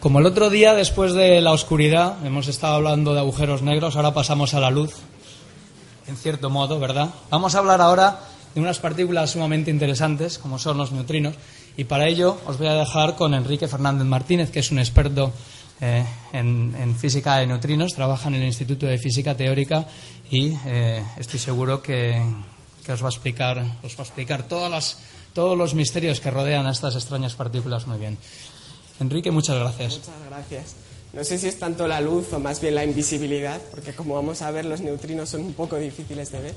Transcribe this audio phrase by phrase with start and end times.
[0.00, 4.14] Como el otro día, después de la oscuridad, hemos estado hablando de agujeros negros, ahora
[4.14, 4.94] pasamos a la luz,
[6.06, 7.08] en cierto modo, ¿verdad?
[7.30, 8.20] Vamos a hablar ahora
[8.54, 11.34] de unas partículas sumamente interesantes, como son los neutrinos,
[11.76, 15.32] y para ello os voy a dejar con Enrique Fernández Martínez, que es un experto
[15.80, 19.84] eh, en, física de neutrinos, trabaja en el Instituto de Física Teórica
[20.30, 22.22] y eh, estoy seguro que,
[22.88, 26.94] os va a explicar, os va a explicar todos los misterios que rodean a estas
[26.94, 28.16] extrañas partículas muy bien.
[29.00, 29.98] Enrique, muchas gracias.
[29.98, 30.74] Muchas gracias.
[31.12, 34.42] No sé si es tanto la luz o más bien la invisibilidad, porque como vamos
[34.42, 36.54] a ver, los neutrinos son un poco difíciles de ver.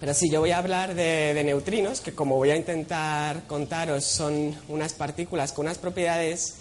[0.00, 4.54] Pero sí, yo voy a hablar de, neutrinos, que como voy a intentar contaros, son
[4.68, 6.56] unas partículas con unas propiedades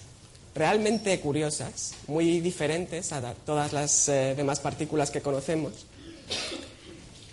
[0.54, 5.74] realmente curiosas, muy diferentes a todas las eh, demás partículas que conocemos.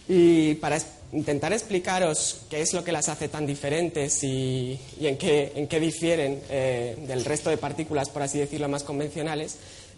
[0.08, 0.78] Y para
[1.12, 5.78] intentar explicaros qué es lo que las hace tan diferentes y, en, qué, en, qué,
[5.78, 9.56] difieren eh, del resto de partículas, por así decirlo, más convencionales,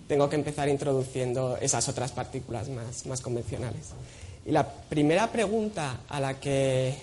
[0.08, 3.92] tengo que empezar introduciendo esas otras partículas más, más convencionales.
[4.44, 6.94] Y la primera pregunta a la, que,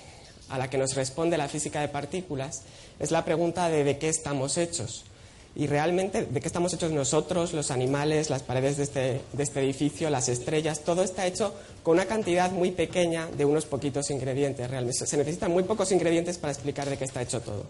[0.49, 2.63] a la que nos responde la física de partículas
[2.99, 5.05] es la pregunta de de qué estamos hechos
[5.53, 9.61] y realmente de qué estamos hechos nosotros, los animales, las paredes de este, de este,
[9.61, 14.69] edificio, las estrellas, todo está hecho con una cantidad muy pequeña de unos poquitos ingredientes.
[14.69, 17.66] Realmente se necesitan muy pocos ingredientes para explicar de qué está hecho todo.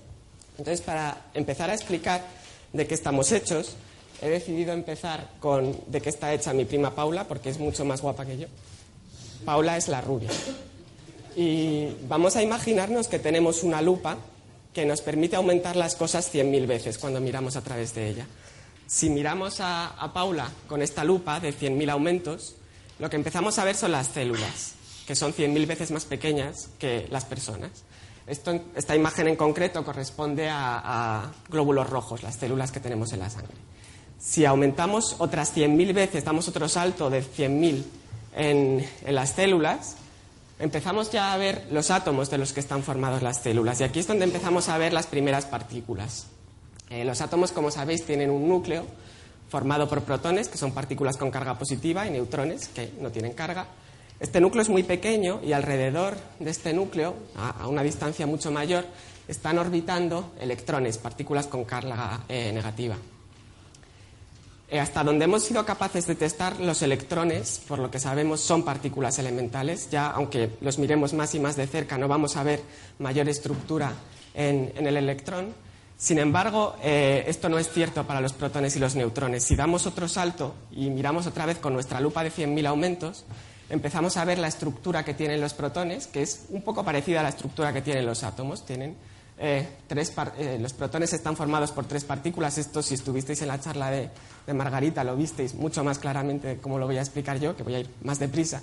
[0.59, 2.24] Entonces, para empezar a explicar
[2.72, 3.76] de qué estamos hechos,
[4.22, 8.02] he decidido empezar con de qué está hecha mi prima Paula, porque es mucho más
[8.02, 8.48] guapa que yo.
[9.44, 10.30] Paula es la rubia.
[11.36, 14.18] Y vamos a imaginarnos que tenemos una lupa
[14.74, 18.26] que nos permite aumentar las cosas 100.000 veces cuando miramos a través de ella.
[18.88, 22.56] Si miramos a, Paula con esta lupa de 100.000 aumentos,
[23.00, 27.08] lo que empezamos a ver son las células, que son 100.000 veces más pequeñas que
[27.10, 27.72] las personas.
[28.28, 33.56] esta imagen en concreto corresponde a, glóbulos rojos, las células que tenemos en la sangre.
[34.20, 37.84] Si aumentamos otras 100.000 veces, damos otro salto de 100.000
[38.36, 39.98] en las células,
[40.62, 43.82] empezamos ya a ver los átomos de los que están formados las células.
[43.82, 46.28] Y aquí es donde empezamos a ver las primeras partículas.
[46.90, 48.86] Eh, los átomos, como sabéis, tienen un núcleo
[49.50, 53.68] formado por protones, que son partículas con carga positiva, y neutrones, que no tienen carga.
[54.20, 58.86] Este núcleo es muy pequeño y alrededor de este núcleo, a, una distancia mucho mayor,
[59.28, 62.96] están orbitando electrones, partículas con carga eh, negativa.
[64.72, 68.64] Eh, hasta donde hemos sido capaces de testar los electrones, por lo que sabemos, son
[68.64, 69.90] partículas elementales.
[69.92, 72.62] Ya, aunque los miremos más y más de cerca, no vamos a ver
[72.98, 73.92] mayor estructura
[74.34, 75.54] en, el electrón.
[75.98, 79.44] Sin embargo, eh, esto no es cierto para los protones y los neutrones.
[79.44, 83.26] Si damos otro salto y miramos otra vez con nuestra lupa de 100.000 aumentos,
[83.70, 87.24] empezamos a ver la estructura que tienen los protones, que es un poco parecida a
[87.24, 88.66] la estructura que tienen los átomos.
[88.66, 88.96] Tienen
[89.44, 92.59] eh, eh, los protones están formados por tres partículas.
[92.59, 94.09] Esto, si estuvisteis en la charla de,
[94.53, 97.80] Margarita, lo visteis mucho más claramente como lo voy a explicar yo, que voy a
[97.80, 98.62] ir más deprisa.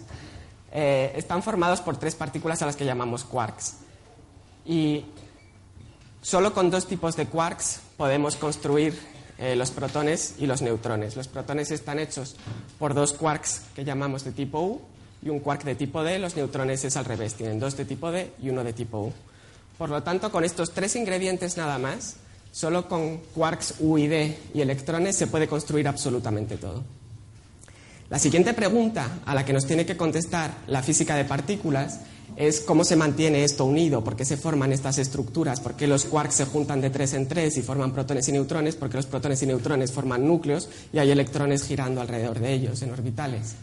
[0.71, 3.79] Eh, están formados por tres partículas a las que llamamos quarks.
[4.67, 5.05] Y
[6.23, 9.19] solo con dos tipos de quarks podemos construir
[9.57, 11.15] los protones y los neutrones.
[11.15, 12.35] Los protones están hechos
[12.77, 14.81] por dos quarks que llamamos de tipo U
[15.23, 16.19] y un quark de tipo D.
[16.19, 19.13] Los neutrones es al revés, tienen dos de tipo D y uno de tipo U.
[19.79, 22.17] Por lo tanto, con estos tres ingredientes nada más,
[22.51, 26.83] solo con quarks U y D y electrones se puede construir absolutamente todo.
[28.11, 32.01] La siguiente pregunta a la que nos tiene que contestar la física de partículas
[32.37, 36.07] es cómo se mantiene esto unido, por qué se forman estas estructuras, por qué los
[36.07, 39.07] quarks se juntan de tres en tres y forman protones y neutrones, por qué los
[39.07, 43.55] protones y neutrones forman núcleos y hay electrones girando alrededor de ellos en orbitales.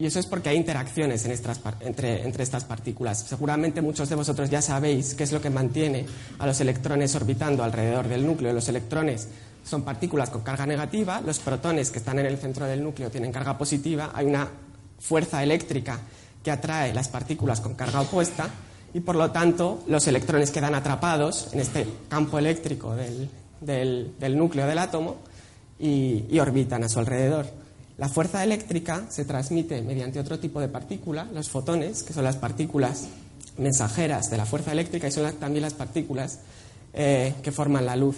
[0.00, 3.18] Y eso es porque hay interacciones entre, estas partículas.
[3.28, 6.06] Seguramente muchos de vosotros ya sabéis qué es lo que mantiene
[6.38, 8.54] a los electrones orbitando alrededor del núcleo.
[8.54, 9.28] Los electrones
[9.62, 13.30] son partículas con carga negativa, los protones que están en el centro del núcleo tienen
[13.30, 14.48] carga positiva, hay una
[14.98, 15.98] fuerza eléctrica
[16.42, 18.48] que atrae las partículas con carga opuesta
[18.94, 24.78] y por lo tanto los electrones quedan atrapados en este campo eléctrico del, núcleo del
[24.78, 25.18] átomo
[25.78, 27.59] y orbitan a su alrededor.
[28.00, 32.36] La fuerza eléctrica se transmite mediante otro tipo de partícula, los fotones, que son las
[32.36, 33.08] partículas
[33.58, 36.38] mensajeras de la fuerza eléctrica y son también las partículas
[36.94, 38.16] eh, que forman la luz.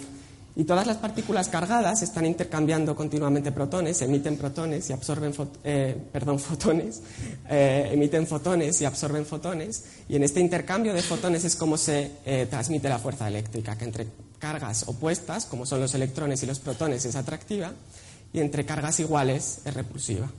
[0.55, 5.33] Y todas las partículas cargadas están intercambiando continuamente protones, emiten protones y absorben
[5.65, 7.01] eh, perdón, fotones,
[7.49, 9.83] eh, emiten fotones y absorben fotones.
[10.07, 12.09] Y en este intercambio de fotones es como se
[12.49, 14.07] transmite la fuerza eléctrica, que entre
[14.39, 17.73] cargas opuestas, como son los electrones y los protones, es atractiva,
[18.33, 20.29] y entre cargas iguales es repulsiva.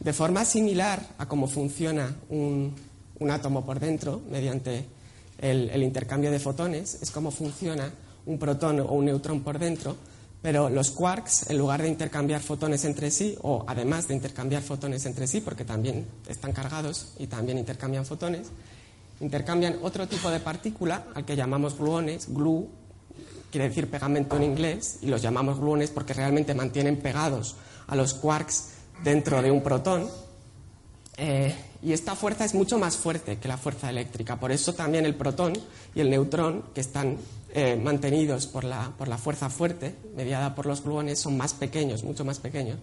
[0.00, 2.74] De forma similar a cómo funciona un,
[3.30, 4.86] átomo por dentro, mediante
[5.38, 7.92] el, intercambio de fotones, es como funciona
[8.26, 9.96] un protón o un neutrón por dentro,
[10.40, 15.04] pero los quarks, en lugar de intercambiar fotones entre sí, o además de intercambiar fotones
[15.04, 18.46] entre sí, porque también están cargados y también intercambian fotones,
[19.20, 22.32] intercambian otro tipo de partícula al que llamamos gluones.
[22.32, 22.68] Glue
[23.50, 27.56] quiere decir pegamento en inglés, y los llamamos gluones porque realmente mantienen pegados
[27.86, 28.70] a los quarks
[29.02, 30.08] dentro de un protón.
[31.16, 34.38] Eh, y esta fuerza es mucho más fuerte que la fuerza eléctrica.
[34.38, 35.54] Por eso también el protón
[35.94, 37.16] y el neutrón, que están
[37.54, 42.04] eh, mantenidos por la, por la fuerza fuerte, mediada por los gluones, son más pequeños,
[42.04, 42.78] mucho más pequeños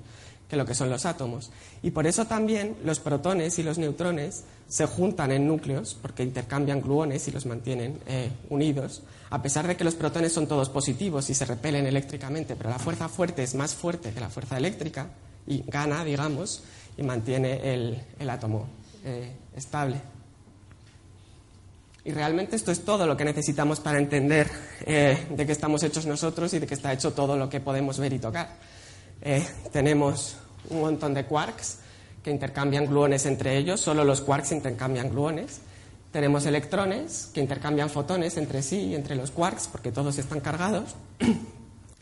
[0.50, 1.52] que lo que son los átomos.
[1.82, 6.82] Y por eso también los protones y los neutrones se juntan en núcleos, porque intercambian
[6.82, 11.30] gluones y los mantienen eh, unidos, a pesar de que los protones son todos positivos
[11.30, 15.08] y se repelen eléctricamente, pero la fuerza fuerte es más fuerte que la fuerza eléctrica
[15.48, 16.64] y gana, digamos,
[16.98, 18.68] y mantiene el, átomo
[19.04, 19.98] eh, estable.
[22.04, 24.48] Y realmente esto es todo lo que necesitamos para entender
[24.86, 27.98] eh, de qué estamos hechos nosotros y de qué está hecho todo lo que podemos
[28.00, 28.50] ver y tocar.
[29.26, 29.44] Eh,
[29.74, 30.36] tenemos
[30.70, 31.80] un montón de quarks
[32.24, 35.62] que intercambian gluones entre ellos, solo los quarks intercambian gluones.
[36.12, 40.96] Tenemos electrones que intercambian fotones entre sí y entre los quarks porque todos están cargados.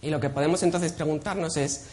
[0.02, 1.86] Y lo que podemos entonces preguntarnos es,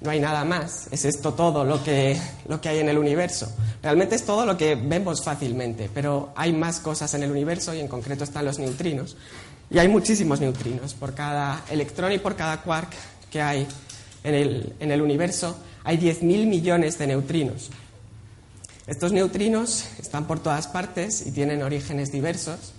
[0.00, 0.86] no hay nada más.
[0.92, 2.16] ¿Es esto todo lo que,
[2.46, 3.52] lo que hay en el universo?
[3.82, 7.80] Realmente es todo lo que vemos fácilmente, pero hay más cosas en el universo y
[7.80, 9.16] en concreto están los neutrinos.
[9.70, 10.94] Y hay muchísimos neutrinos.
[10.94, 12.92] Por cada electrón y por cada quark
[13.28, 13.66] que hay
[14.28, 17.70] en el, universo, hay 10.000 millones de neutrinos.
[18.86, 22.72] Estos neutrinos están por todas partes y tienen orígenes diversos.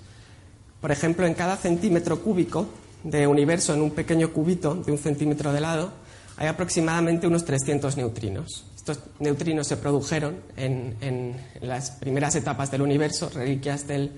[0.81, 2.67] Por ejemplo, en cada centímetro cúbico
[3.03, 5.91] de universo, en un pequeño cubito de un centímetro de lado,
[6.37, 8.65] hay aproximadamente unos 300 neutrinos.
[8.75, 14.11] Estos neutrinos se produjeron en, las primeras etapas del universo, reliquias del,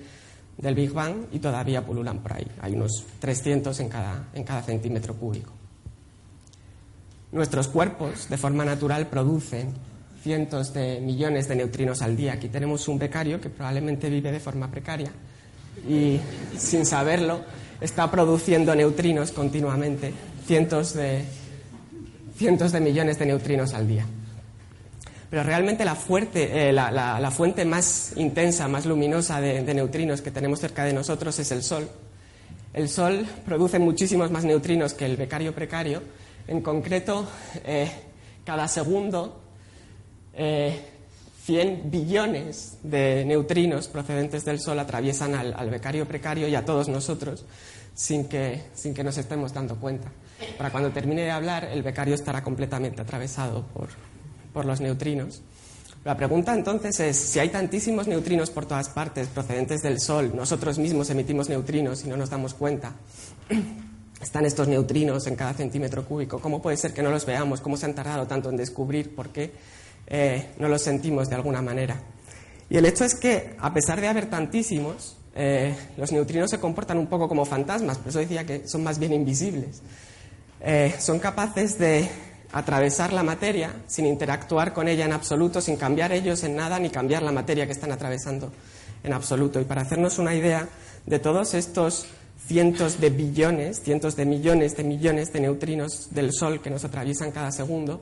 [0.56, 2.46] Big Bang, y todavía pululan por ahí.
[2.60, 5.61] Hay unos 300 en cada, en cada centímetro cúbico.
[7.32, 9.72] Nuestros cuerpos, de forma natural, producen
[10.22, 12.34] cientos de millones de neutrinos al día.
[12.34, 15.10] Aquí tenemos un becario que probablemente vive de forma precaria
[15.88, 16.20] y,
[16.56, 17.40] sin saberlo,
[17.80, 20.12] está produciendo neutrinos continuamente,
[20.46, 21.24] cientos de,
[22.36, 24.06] cientos de millones de neutrinos al día.
[25.30, 25.96] Pero realmente la,
[26.34, 31.50] eh, la, fuente más intensa, más luminosa de, neutrinos que tenemos cerca de nosotros es
[31.52, 31.88] el Sol.
[32.74, 36.02] El Sol produce muchísimos más neutrinos que el becario precario.
[36.46, 37.26] En concreto,
[37.64, 37.90] eh,
[38.44, 39.40] cada segundo,
[40.34, 46.64] 100 eh, billones de neutrinos procedentes del Sol atraviesan al, al becario precario y a
[46.64, 47.44] todos nosotros
[47.94, 50.10] sin que, sin que nos estemos dando cuenta.
[50.58, 53.88] Para cuando termine de hablar, el becario estará completamente atravesado por,
[54.52, 55.42] por los neutrinos.
[56.04, 60.78] La pregunta entonces es, si hay tantísimos neutrinos por todas partes procedentes del Sol, nosotros
[60.78, 62.94] mismos emitimos neutrinos y no nos damos cuenta,
[64.22, 67.60] están estos neutrinos en cada centímetro cúbico, ¿cómo puede ser que no los veamos?
[67.60, 69.52] ¿Cómo se han tardado tanto en descubrir por qué
[70.06, 72.00] eh, no los sentimos de alguna manera?
[72.70, 76.98] Y el hecho es que, a pesar de haber tantísimos, eh, los neutrinos se comportan
[76.98, 79.82] un poco como fantasmas, por eso decía que son más bien invisibles.
[80.60, 82.08] Eh, son capaces de
[82.52, 86.90] atravesar la materia sin interactuar con ella en absoluto, sin cambiar ellos en nada ni
[86.90, 88.52] cambiar la materia que están atravesando
[89.02, 89.60] en absoluto.
[89.60, 90.68] Y para hacernos una idea
[91.06, 92.06] de todos estos
[92.46, 97.30] cientos de billones, cientos de millones de millones de neutrinos del Sol que nos atraviesan
[97.30, 98.00] cada segundo,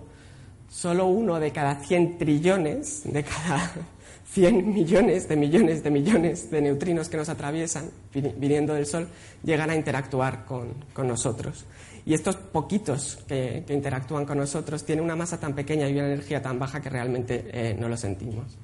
[0.70, 3.72] solo uno de cada 100 trillones, de cada
[4.32, 9.08] 100 millones de millones de millones de neutrinos que nos atraviesan viniendo del Sol
[9.42, 10.74] llegan a interactuar con,
[11.06, 11.64] nosotros.
[12.06, 16.40] Y estos poquitos que, interactúan con nosotros tienen una masa tan pequeña y una energía
[16.40, 18.56] tan baja que realmente eh, no lo sentimos.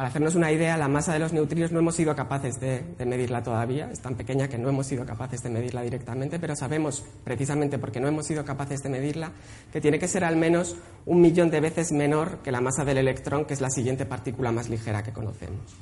[0.00, 3.42] Para hacernos una idea, la masa de los neutrinos no hemos sido capaces de, medirla
[3.42, 7.78] todavía, es tan pequeña que no hemos sido capaces de medirla directamente, pero sabemos, precisamente
[7.78, 9.30] porque no hemos sido capaces de medirla,
[9.70, 12.96] que tiene que ser al menos un millón de veces menor que la masa del
[12.96, 15.76] electrón, que es la siguiente partícula más ligera que conocemos.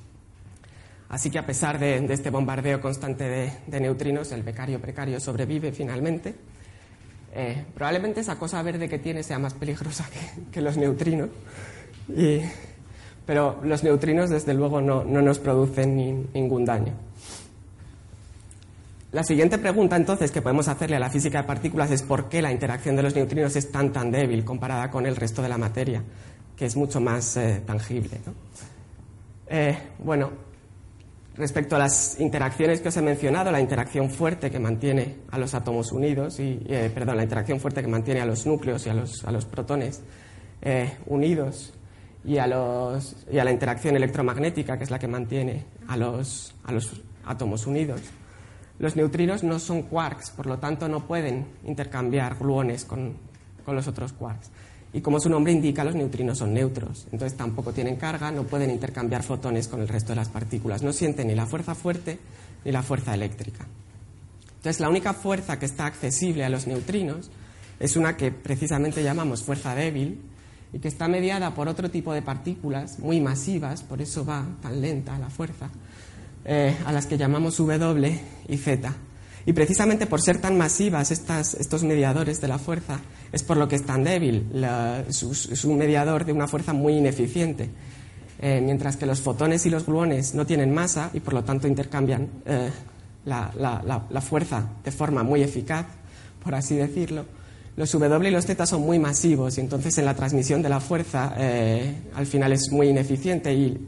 [1.10, 3.22] Así que a pesar de, este bombardeo constante
[3.68, 6.34] de, neutrinos, el becario precario sobrevive finalmente.
[7.34, 10.10] Eh, probablemente esa cosa verde que tiene sea más peligrosa
[10.50, 11.28] que, los neutrinos.
[13.28, 16.94] Pero los neutrinos desde luego no, nos producen ningún daño.
[19.12, 22.40] La siguiente pregunta entonces que podemos hacerle a la física de partículas es por qué
[22.40, 25.58] la interacción de los neutrinos es tan tan débil comparada con el resto de la
[25.58, 26.02] materia,
[26.56, 28.18] que es mucho más eh, tangible.
[29.47, 30.30] Eh, bueno,
[31.37, 35.52] respecto a las interacciones que os he mencionado, la interacción fuerte que mantiene a los
[35.52, 38.94] átomos unidos, y, eh, perdón, la interacción fuerte que mantiene a los núcleos y a
[38.94, 40.00] los, a los protones
[41.06, 41.75] unidos
[42.28, 47.66] y a, la interacción electromagnética, que es la que mantiene a los, a los átomos
[47.66, 48.02] unidos.
[48.78, 53.14] Los neutrinos no son quarks, por lo tanto no pueden intercambiar gluones con,
[53.64, 54.50] con los otros quarks.
[54.92, 58.70] Y como su nombre indica, los neutrinos son neutros, entonces tampoco tienen carga, no pueden
[58.70, 62.18] intercambiar fotones con el resto de las partículas, no sienten ni la fuerza fuerte
[62.62, 63.66] ni la fuerza eléctrica.
[64.56, 67.30] Entonces, la única fuerza que está accesible a los neutrinos
[67.80, 70.20] es una que precisamente llamamos fuerza débil
[70.72, 74.80] y que está mediada por otro tipo de partículas muy masivas, por eso va tan
[74.80, 75.70] lenta la fuerza,
[76.44, 78.92] eh, a las que llamamos W y Z.
[79.46, 83.00] Y precisamente por ser tan masivas estas, estos mediadores de la fuerza,
[83.32, 84.46] es por lo que es tan débil.
[85.08, 87.70] es, un mediador de una fuerza muy ineficiente.
[88.40, 91.66] Eh, mientras que los fotones y los gluones no tienen masa y por lo tanto
[91.66, 92.70] intercambian eh,
[93.25, 95.87] la, fuerza de forma muy eficaz,
[96.44, 97.25] por así decirlo,
[97.78, 100.80] los W y los Z son muy masivos y entonces en la transmisión de la
[100.80, 103.78] fuerza eh, al final es muy ineficiente y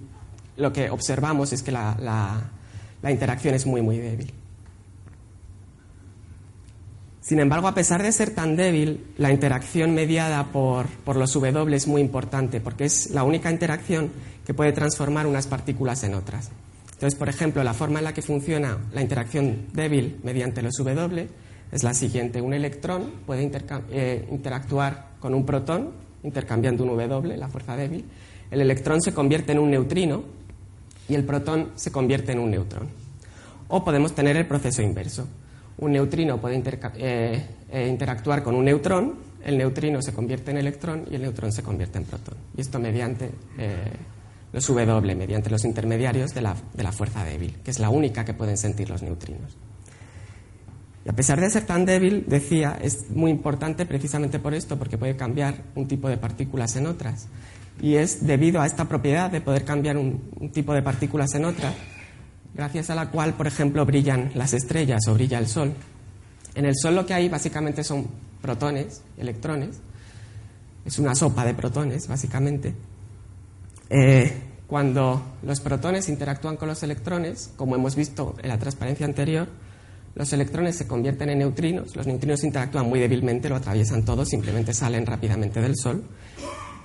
[0.56, 2.52] lo que observamos es que la,
[3.02, 4.32] interacción es muy, muy débil.
[7.20, 11.74] Sin embargo, a pesar de ser tan débil, la interacción mediada por, por, los W
[11.74, 14.12] es muy importante porque es la única interacción
[14.46, 16.50] que puede transformar unas partículas en otras.
[16.92, 21.28] Entonces, por ejemplo, la forma en la que funciona la interacción débil mediante los W
[21.72, 22.40] es la siguiente.
[22.40, 23.50] Un electrón puede
[23.90, 25.90] eh, interactuar con un protón
[26.22, 28.04] intercambiando un W, la fuerza débil.
[28.50, 30.22] El electrón se convierte en un neutrino
[31.08, 32.88] y el protón se convierte en un neutrón.
[33.68, 35.26] O podemos tener el proceso inverso.
[35.78, 36.62] Un neutrino puede
[36.96, 41.52] eh, eh, interactuar con un neutrón, el neutrino se convierte en electrón y el neutrón
[41.52, 42.34] se convierte en protón.
[42.56, 43.30] Y esto mediante
[44.52, 48.24] los W mediante los intermediarios de la, de la, fuerza débil, que es la única
[48.24, 49.56] que pueden sentir los neutrinos.
[51.04, 54.98] Y a pesar de ser tan débil, decía, es muy importante precisamente por esto, porque
[54.98, 57.26] puede cambiar un tipo de partículas en otras.
[57.80, 61.74] Y es debido a esta propiedad de poder cambiar un, tipo de partículas en otras,
[62.54, 65.72] gracias a la cual, por ejemplo, brillan las estrellas o brilla el Sol.
[66.54, 68.06] En el Sol lo que hay básicamente son
[68.42, 69.80] protones, electrones,
[70.84, 72.74] es una sopa de protones, básicamente,
[73.88, 74.32] eh,
[74.66, 79.48] cuando los protones interactúan con los electrones, como hemos visto en la transparencia anterior,
[80.14, 84.74] los electrones se convierten en neutrinos, los neutrinos interactúan muy débilmente, lo atraviesan todo, simplemente
[84.74, 86.02] salen rápidamente del Sol,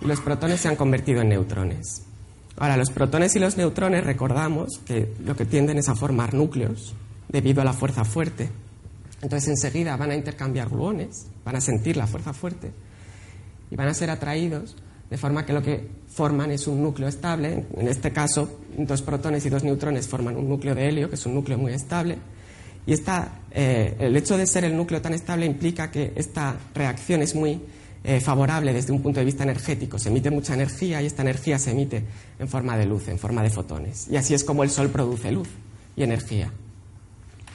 [0.01, 2.03] y los protones se han convertido en neutrones.
[2.58, 6.94] Ahora, los protones y los neutrones recordamos que lo que tienden es a formar núcleos
[7.27, 8.50] debido a la fuerza fuerte.
[9.22, 12.72] Entonces enseguida van a intercambiar gluones, van a sentir la fuerza fuerte
[13.72, 14.75] y van a ser atraídos
[15.10, 17.65] de forma que lo que forman es un núcleo estable.
[17.75, 21.25] En este caso, dos protones y dos neutrones forman un núcleo de helio, que es
[21.25, 22.17] un núcleo muy estable.
[22.87, 22.93] Y
[23.51, 27.59] eh, el hecho de ser el núcleo tan estable implica que esta reacción es muy
[28.03, 29.97] eh, favorable desde un punto de vista energético.
[29.97, 32.03] Se emite mucha energía y esta energía se emite
[32.37, 34.07] en forma de luz, en forma de fotones.
[34.11, 35.47] Y así es como el Sol produce luz
[35.95, 36.51] y energía.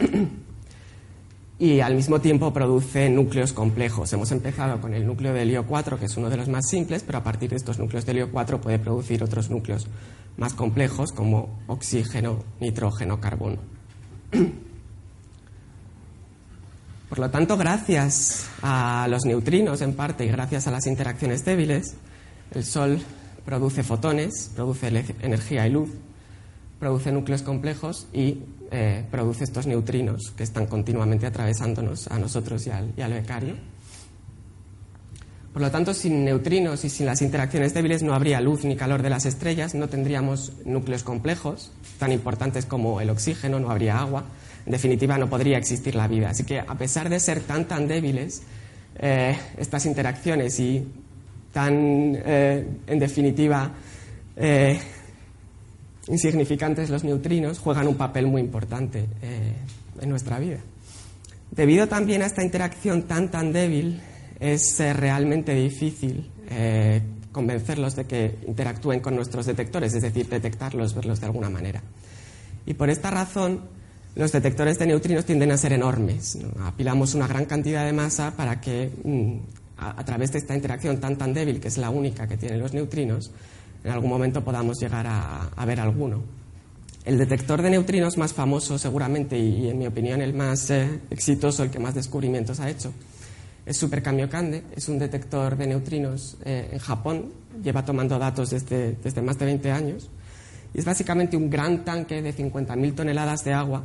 [1.61, 4.13] y al mismo tiempo produce núcleos complejos.
[4.13, 7.05] Hemos empezado con el núcleo de helio 4, que es uno de los más simples,
[7.05, 9.87] pero a partir de estos núcleos de helio 4 puede producir otros núcleos
[10.37, 13.59] más complejos como oxígeno, nitrógeno, carbono.
[17.11, 21.97] Por lo tanto, gracias a los neutrinos en parte y gracias a las interacciones débiles,
[22.55, 23.01] el Sol
[23.45, 24.87] produce fotones, produce
[25.21, 25.91] energía y luz,
[26.79, 28.39] produce núcleos complejos y
[28.71, 33.57] eh, produce estos neutrinos que están continuamente atravesándonos a nosotros y al, y al becario.
[35.53, 39.03] Por lo tanto, sin neutrinos y sin las interacciones débiles no habría luz ni calor
[39.03, 44.27] de las estrellas, no tendríamos núcleos complejos tan importantes como el oxígeno, no habría agua.
[44.67, 46.31] En definitiva, no podría existir la vida.
[46.31, 48.43] Así que, a pesar de ser tan, tan débiles,
[48.99, 50.87] eh, estas interacciones y
[51.53, 53.73] tan, eh, en definitiva,
[56.09, 59.55] insignificantes los neutrinos juegan un papel muy importante eh,
[60.01, 60.59] en nuestra vida.
[61.51, 64.01] Debido también a esta interacción tan tan débil,
[64.39, 67.03] es eh, realmente difícil eh,
[67.33, 71.83] convencerlos de que interactúen con nuestros detectores, es decir, detectarlos, verlos de alguna manera.
[72.67, 73.63] Y por esta razón,
[74.17, 76.39] los detectores de neutrinos tienden a ser enormes.
[76.63, 79.37] Apilamos una gran cantidad de masa para que, mm,
[79.79, 82.75] a, través de esta interacción tan tan débil, que es la única que tienen los
[82.75, 83.31] neutrinos,
[83.85, 86.23] en algún momento podamos llegar a, ver alguno.
[87.05, 91.63] El detector de neutrinos más famoso seguramente y, en mi opinión el más eh, exitoso,
[91.63, 92.93] el que más descubrimientos ha hecho,
[93.65, 94.65] es Super Kamiokande.
[94.77, 99.47] Es un detector de neutrinos eh, en Japón, lleva tomando datos desde, desde más de
[99.47, 100.11] 20 años
[100.75, 103.85] y es básicamente un gran tanque de 50.000 toneladas de agua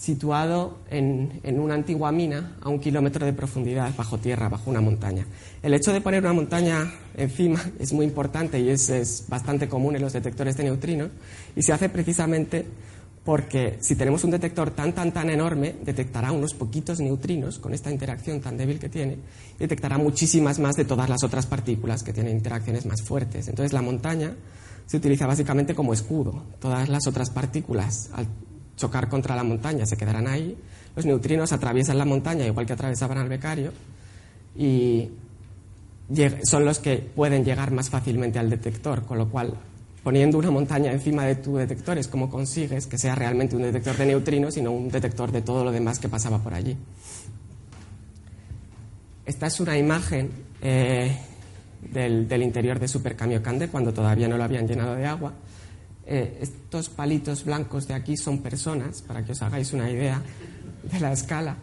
[0.00, 5.26] situado en, una antigua mina a un kilómetro de profundidad bajo tierra, bajo una montaña.
[5.62, 10.02] El hecho de poner una montaña encima es muy importante y es, bastante común en
[10.02, 11.10] los detectores de neutrinos
[11.54, 12.64] y se hace precisamente
[13.26, 17.90] porque si tenemos un detector tan, tan, tan enorme, detectará unos poquitos neutrinos con esta
[17.90, 19.18] interacción tan débil que tiene,
[19.58, 23.48] detectará muchísimas más de todas las otras partículas que tienen interacciones más fuertes.
[23.48, 24.34] Entonces la montaña
[24.86, 26.42] se utiliza básicamente como escudo.
[26.58, 28.08] Todas las otras partículas,
[28.80, 30.56] chocar contra la montaña, se quedarán ahí.
[30.96, 33.72] Los neutrinos atraviesan la montaña igual que atravesaban al becario
[34.56, 35.10] y
[36.42, 39.54] son los que pueden llegar más fácilmente al detector, con lo cual
[40.02, 43.96] poniendo una montaña encima de tu detector es como consigues que sea realmente un detector
[43.96, 46.76] de neutrinos y no un detector de todo lo demás que pasaba por allí.
[49.26, 50.30] Esta es una imagen
[50.62, 51.16] eh,
[51.92, 55.32] del, interior de Super Kamiokande cuando todavía no lo habían llenado de agua.
[56.06, 60.22] Eh, estos palitos blancos de aquí son personas, para que os hagáis una idea
[60.90, 61.56] de la escala.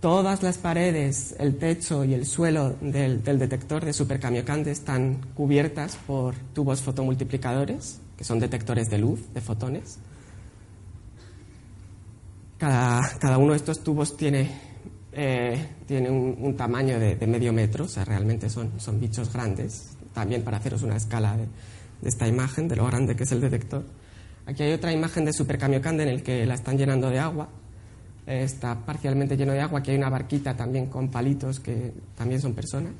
[0.00, 6.36] Todas las paredes, el techo y el suelo del, detector de supercamiocande están cubiertas por
[6.54, 9.98] tubos fotomultiplicadores, que son detectores de luz, de fotones.
[12.58, 14.50] Cada, uno de estos tubos tiene,
[15.12, 19.90] eh, tiene un, tamaño de, medio metro, o sea, realmente son, son bichos grandes.
[20.14, 21.46] También para haceros una escala de,
[22.00, 23.84] de esta imagen, de lo grande que es el detector.
[24.46, 27.48] Aquí hay otra imagen de supercamiocande en el que la están llenando de agua
[28.28, 32.54] está parcialmente lleno de agua, aquí hay una barquita también con palitos que también son
[32.54, 32.92] personas.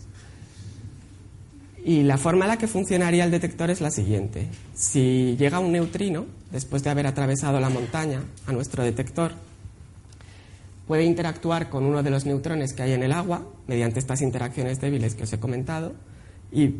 [1.84, 4.48] Y la forma en la que funcionaría el detector es la siguiente.
[4.74, 9.32] Si llega un neutrino, después de haber atravesado la montaña a nuestro detector,
[10.86, 14.80] puede interactuar con uno de los neutrones que hay en el agua mediante estas interacciones
[14.80, 15.94] débiles que os he comentado
[16.50, 16.74] y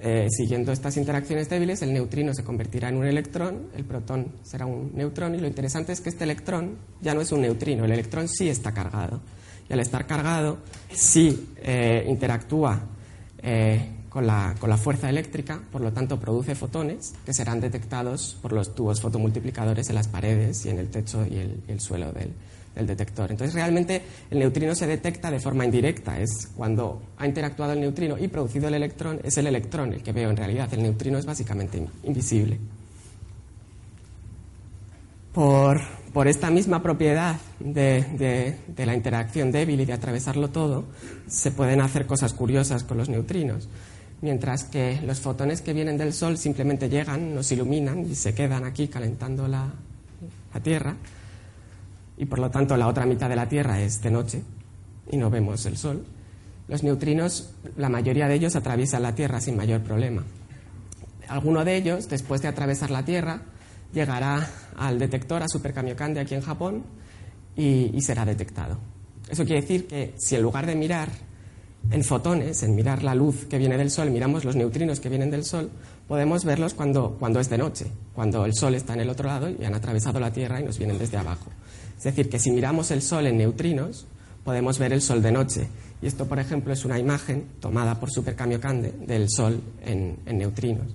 [0.00, 4.66] eh, siguiendo estas interacciones débiles, el neutrino se convertirá en un electrón, el protón será
[4.66, 7.92] un neutrón, y lo interesante es que este electrón ya no es un neutrino, el
[7.92, 9.20] electrón sí está cargado.
[9.68, 10.58] Y al estar cargado,
[10.92, 12.80] sí eh, interactúa
[13.42, 18.74] eh, con, la, fuerza eléctrica, por lo tanto produce fotones que serán detectados por los
[18.74, 22.32] tubos fotomultiplicadores en las paredes y en el techo y el suelo del,
[22.76, 23.30] el detector.
[23.30, 26.20] Entonces, realmente el neutrino se detecta de forma indirecta.
[26.20, 30.12] Es cuando ha interactuado el neutrino y producido el electrón, es el electrón el que
[30.12, 30.72] veo en realidad.
[30.72, 32.58] El neutrino es básicamente invisible.
[35.32, 35.80] Por,
[36.26, 40.86] esta misma propiedad de, de, la interacción débil y de atravesarlo todo,
[41.28, 43.68] se pueden hacer cosas curiosas con los neutrinos.
[44.22, 48.64] Mientras que los fotones que vienen del Sol simplemente llegan, nos iluminan y se quedan
[48.64, 49.74] aquí calentando la,
[50.54, 50.96] la Tierra,
[52.16, 54.42] y por lo tanto la otra mitad de la Tierra es de noche
[55.10, 56.04] y no vemos el Sol,
[56.68, 60.24] los neutrinos, la mayoría de ellos atraviesan la Tierra sin mayor problema.
[61.28, 63.42] Alguno de ellos, después de atravesar la Tierra,
[63.92, 66.84] llegará al detector, a Super Kamiokande aquí en Japón,
[67.56, 68.78] y, será detectado.
[69.28, 71.08] Eso quiere decir que si en lugar de mirar
[71.90, 75.30] en fotones, en mirar la luz que viene del Sol, miramos los neutrinos que vienen
[75.30, 75.70] del Sol,
[76.06, 79.48] podemos verlos cuando, cuando es de noche, cuando el Sol está en el otro lado
[79.48, 81.50] y han atravesado la Tierra y nos vienen desde abajo.
[81.96, 84.06] Es decir, que si miramos el Sol en neutrinos,
[84.44, 85.68] podemos ver el Sol de noche.
[86.02, 90.94] Y esto, por ejemplo, es una imagen tomada por Super Kamiokande del Sol en, neutrinos.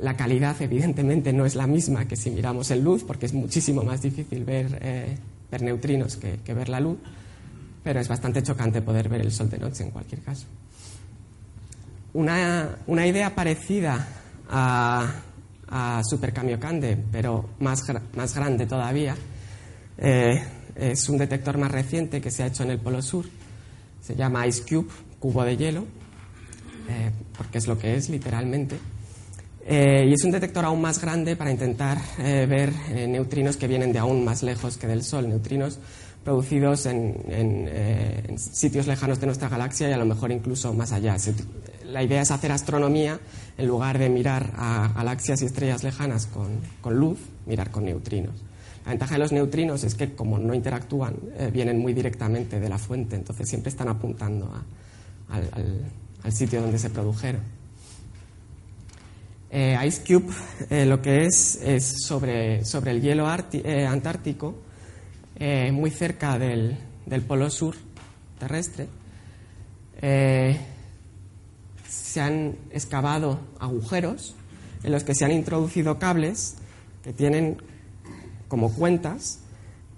[0.00, 3.84] La calidad, evidentemente, no es la misma que si miramos en luz, porque es muchísimo
[3.84, 5.16] más difícil ver, eh,
[5.60, 6.98] neutrinos que, ver la luz,
[7.84, 10.46] pero es bastante chocante poder ver el Sol de noche en cualquier caso.
[12.12, 14.08] Una, idea parecida
[14.50, 15.12] a,
[15.68, 17.82] a Super Kamiokande, pero más,
[18.16, 19.16] más grande todavía,
[19.98, 20.42] eh,
[20.74, 23.26] es un detector más reciente que se ha hecho en el Polo Sur.
[24.00, 25.84] Se llama Ice Cube, cubo de hielo,
[26.88, 28.76] eh, porque es lo que es literalmente.
[29.66, 32.70] Eh, y es un detector aún más grande para intentar ver
[33.08, 35.78] neutrinos que vienen de aún más lejos que del Sol, neutrinos
[36.22, 41.16] producidos en, sitios lejanos de nuestra galaxia y a lo mejor incluso más allá.
[41.86, 43.20] la idea es hacer astronomía
[43.56, 48.42] en lugar de mirar a galaxias y estrellas lejanas con luz, mirar con neutrinos.
[48.84, 52.68] La ventaja de los neutrinos es que como no interactúan, eh, vienen muy directamente de
[52.68, 54.52] la fuente, entonces siempre están apuntando
[55.30, 57.40] al, sitio donde se produjeron.
[59.50, 60.32] Eh, Ice Cube
[60.68, 64.54] eh, lo que es es sobre, el hielo antártico,
[65.72, 66.76] muy cerca del,
[67.26, 67.74] polo sur
[68.38, 68.88] terrestre.
[71.88, 74.34] se han excavado agujeros
[74.82, 76.56] en los que se han introducido cables
[77.02, 77.56] que tienen
[78.48, 79.40] como cuentas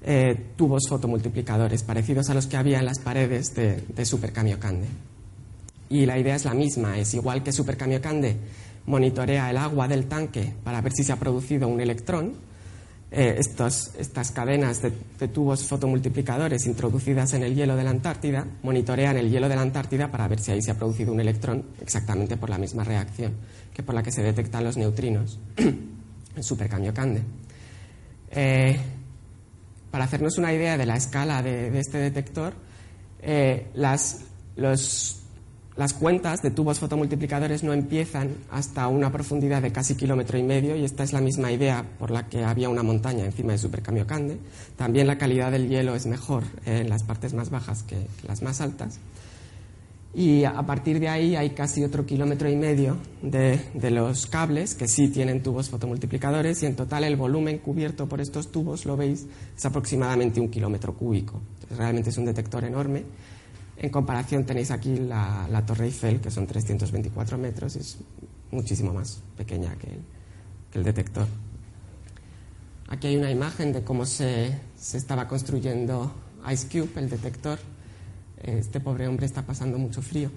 [0.02, 4.87] eh, tubos fotomultiplicadores parecidos a los que había en las paredes de, de Super Kamiokande.
[5.88, 8.37] Y la idea es la misma, es igual que Super Kamiokande
[8.87, 12.35] monitorea el agua del tanque para ver si se ha producido un electrón,
[13.09, 14.90] eh, estas cadenas de,
[15.28, 20.11] tubos fotomultiplicadores introducidas en el hielo de la Antártida monitorean el hielo de la Antártida
[20.11, 23.35] para ver si ahí se ha producido un electrón exactamente por la misma reacción
[23.72, 27.22] que por la que se detectan los neutrinos en Super Kamiokande.
[28.30, 28.78] Eh,
[29.90, 32.54] para hacernos una idea de la escala de, este detector,
[33.20, 34.24] eh, las,
[34.56, 40.76] las cuentas de tubos fotomultiplicadores no empiezan hasta una profundidad de casi kilómetro y medio
[40.76, 44.38] y esta es la misma idea por la que había una montaña encima de Supercamiocande.
[44.76, 48.60] También la calidad del hielo es mejor en las partes más bajas que las más
[48.60, 48.98] altas
[50.16, 54.88] y a partir de ahí hay casi otro kilómetro y medio de, los cables que
[54.88, 59.26] sí tienen tubos fotomultiplicadores y en total el volumen cubierto por estos tubos, lo veis,
[59.55, 61.42] es aproximadamente un kilómetro cúbico.
[61.76, 63.05] realmente es un detector enorme.
[63.76, 67.98] En comparación tenéis aquí la, Torre Eiffel, que son 324 metros, es
[68.50, 70.00] muchísimo más pequeña que el,
[70.72, 71.26] que el detector.
[72.88, 76.11] Aquí hay una imagen de cómo se, se estaba construyendo
[76.50, 77.59] Ice Cube, el detector
[78.46, 80.30] este pobre hombre está pasando mucho frío.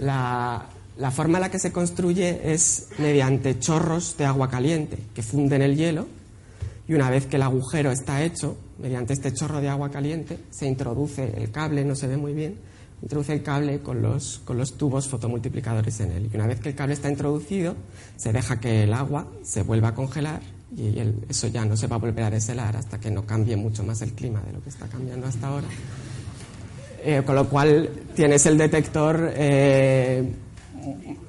[0.00, 0.66] La,
[1.10, 5.76] forma en la que se construye es mediante chorros de agua caliente que funden el
[5.76, 6.06] hielo
[6.88, 10.66] y una vez que el agujero está hecho, mediante este chorro de agua caliente, se
[10.66, 12.56] introduce el cable, no se ve muy bien,
[13.02, 16.30] introduce el cable con los, con los tubos fotomultiplicadores en él.
[16.32, 17.76] Y una vez que el cable está introducido,
[18.16, 20.42] se deja que el agua se vuelva a congelar
[20.76, 20.94] y
[21.28, 24.00] eso ya no se va a volver a deshelar hasta que no cambie mucho más
[24.02, 25.68] el clima de lo que está cambiando hasta ahora.
[27.04, 30.22] Eh, con lo cual tienes el detector eh,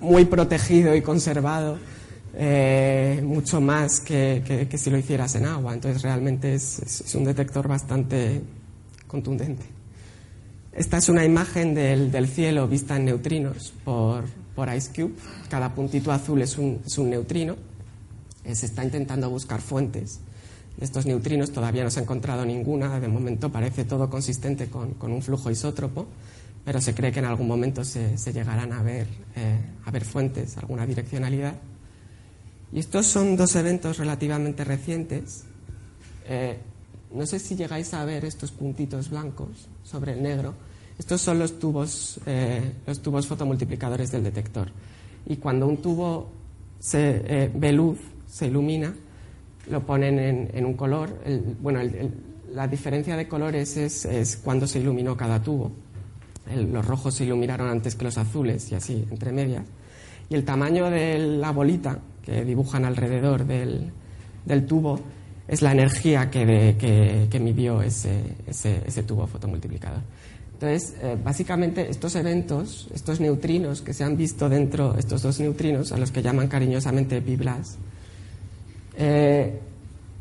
[0.02, 1.80] muy protegido y conservado,
[2.36, 5.74] eh, mucho más que, si lo hicieras en agua.
[5.74, 8.42] Entonces realmente es, un detector bastante
[9.08, 9.64] contundente.
[10.74, 15.14] Esta es una imagen del, cielo vista en neutrinos por, por IceCube.
[15.50, 17.56] Cada puntito azul es un, es un neutrino.
[18.44, 20.20] se está intentando buscar fuentes
[20.80, 25.22] estos neutrinos todavía no se ha encontrado ninguna, de momento parece todo consistente con, un
[25.22, 26.08] flujo isótropo,
[26.66, 30.58] pero se cree que en algún momento se, llegarán a ver, eh, a ver fuentes,
[30.58, 31.56] alguna direccionalidad.
[32.72, 35.44] Y estos son dos eventos relativamente recientes.
[36.26, 36.58] Eh,
[37.14, 40.56] no sé si llegáis a ver estos puntitos blancos sobre el negro.
[40.98, 44.70] Estos son los tubos, eh, los tubos fotomultiplicadores del detector.
[45.28, 46.32] Y cuando un tubo
[46.80, 48.94] se ve luz, se ilumina,
[49.70, 51.10] lo ponen en, un color.
[51.62, 51.80] bueno,
[52.52, 55.72] la diferencia de colores es, cuando se iluminó cada tubo.
[56.56, 59.66] los rojos se iluminaron antes que los azules y así, entre medias.
[60.30, 63.92] Y el tamaño de la bolita que dibujan alrededor del,
[64.68, 65.00] tubo
[65.48, 70.02] es la energía que, midió ese, ese, tubo fotomultiplicador.
[70.54, 75.92] Entonces, eh, básicamente estos eventos, estos neutrinos que se han visto dentro, estos dos neutrinos,
[75.92, 77.78] a los que llaman cariñosamente epiblas,
[78.98, 79.60] eh,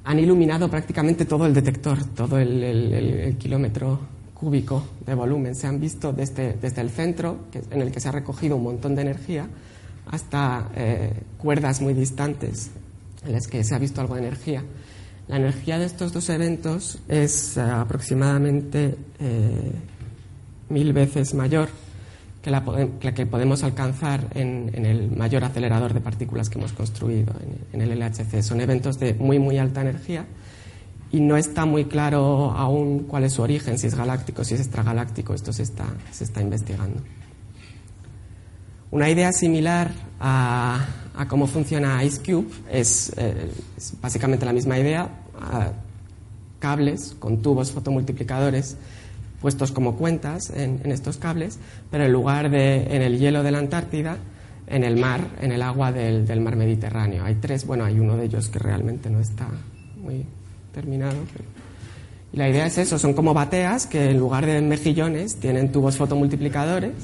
[0.05, 3.99] han iluminado prácticamente todo el detector, todo el, kilómetro
[4.35, 5.55] cúbico de volumen.
[5.55, 8.95] Se han visto desde, desde el centro, en el que se ha recogido un montón
[8.95, 9.49] de energía,
[10.07, 12.71] hasta eh, cuerdas muy distantes
[13.25, 14.65] en las que se ha visto algo de energía.
[15.29, 18.97] La energía de estos dos eventos es eh, aproximadamente
[20.69, 21.69] mil veces mayor
[22.43, 22.65] que la,
[23.15, 27.33] que podemos alcanzar en, el mayor acelerador de partículas que hemos construido,
[27.73, 28.43] en, el LHC.
[28.43, 30.27] Son eventos de muy, muy alta energía
[31.13, 34.61] y no está muy claro aún cuál es su origen, si es galáctico, si es
[34.61, 35.35] extragaláctico.
[35.35, 37.01] Esto se está, se está investigando.
[38.91, 40.85] Una idea similar a,
[41.29, 45.09] cómo funciona IceCube es, eh, es, básicamente la misma idea,
[46.59, 48.77] cables con tubos fotomultiplicadores
[49.43, 51.59] puestos como cuentas en, estos cables,
[51.91, 54.17] pero en lugar de en el hielo de la Antártida,
[54.69, 57.25] en el mar, en el agua del, mar Mediterráneo.
[57.25, 59.49] Hay tres, bueno, hay uno de ellos que realmente no está
[60.01, 60.25] muy
[60.73, 61.17] terminado.
[62.33, 65.97] Y la idea es eso, son como bateas que en lugar de mejillones tienen tubos
[65.97, 66.95] fotomultiplicadores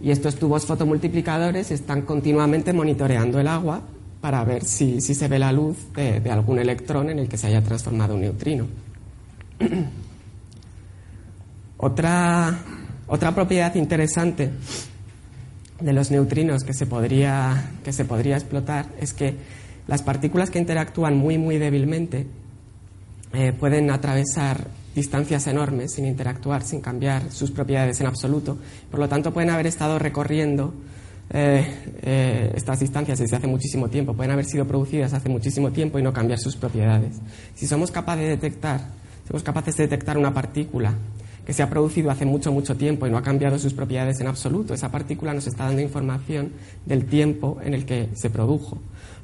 [0.00, 3.82] y estos tubos fotomultiplicadores están continuamente monitoreando el agua
[4.20, 7.48] para ver si, se ve la luz de, de algún electrón en el que se
[7.48, 8.66] haya transformado un neutrino.
[11.86, 14.50] Otra, propiedad interesante
[15.78, 19.36] de los neutrinos que se, podría, que se podría explotar es que
[19.86, 22.26] las partículas que interactúan muy, muy débilmente
[23.34, 28.56] eh, pueden atravesar distancias enormes sin interactuar, sin cambiar sus propiedades en absoluto.
[28.90, 30.72] Por lo tanto, pueden haber estado recorriendo
[31.34, 31.66] eh,
[32.00, 36.02] eh, estas distancias desde hace muchísimo tiempo, pueden haber sido producidas hace muchísimo tiempo y
[36.02, 37.20] no cambiar sus propiedades.
[37.54, 38.80] Si somos capaces de detectar,
[39.28, 40.94] somos capaces de detectar una partícula
[41.44, 44.26] que se ha producido hace mucho, mucho tiempo y no ha cambiado sus propiedades en
[44.26, 44.74] absoluto.
[44.74, 46.52] Esa partícula nos está dando información
[46.86, 48.78] del tiempo en el que se produjo.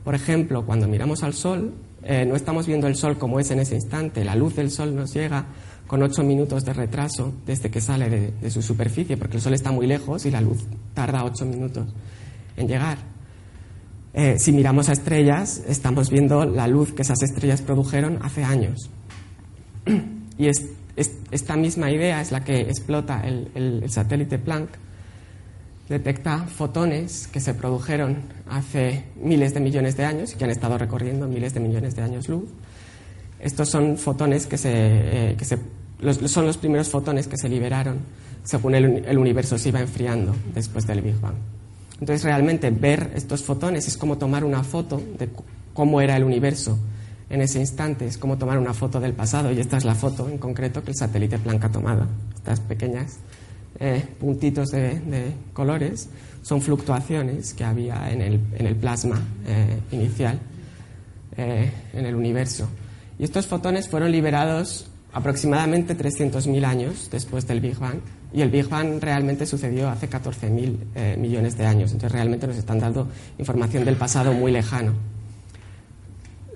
[0.04, 3.61] Por ejemplo, cuando miramos al Sol, eh, no estamos viendo el Sol como es en
[3.61, 4.24] ese instante.
[4.24, 5.46] La luz del Sol nos llega
[5.87, 9.54] con ocho minutos de retraso desde que sale de, de su superficie, porque el Sol
[9.54, 10.59] está muy lejos y la luz
[10.94, 11.87] tarda ocho minutos
[12.56, 12.98] en llegar.
[14.12, 18.90] eh, si miramos a estrellas, estamos viendo la luz que esas estrellas produjeron hace años.
[20.38, 20.48] Y
[21.30, 24.70] esta misma idea es la que explota el, satélite Planck.
[25.88, 30.78] Detecta fotones que se produjeron hace miles de millones de años y que han estado
[30.78, 32.48] recorriendo miles de millones de años luz.
[33.40, 35.36] Estos son fotones que se, eh,
[36.26, 37.98] son los primeros fotones que se liberaron
[38.44, 41.34] según el universo se iba enfriando después del Big Bang.
[42.00, 45.28] Entonces realmente ver estos fotones es como tomar una foto de
[45.74, 46.78] cómo era el universo
[47.30, 50.28] en ese instante, es como tomar una foto del pasado y esta es la foto
[50.28, 52.06] en concreto que el satélite Planck ha tomado.
[52.34, 53.18] Estas pequeñas
[53.78, 56.08] eh, puntitos de, colores
[56.42, 60.38] son fluctuaciones que había en el, plasma eh, inicial
[61.36, 62.68] eh, en el universo.
[63.18, 68.00] Y estos fotones fueron liberados aproximadamente 300.000 años después del Big Bang
[68.32, 71.92] y el Big Bang realmente sucedió hace 14.000 eh, millones de años.
[71.92, 74.92] Entonces realmente nos están dando información del pasado muy lejano.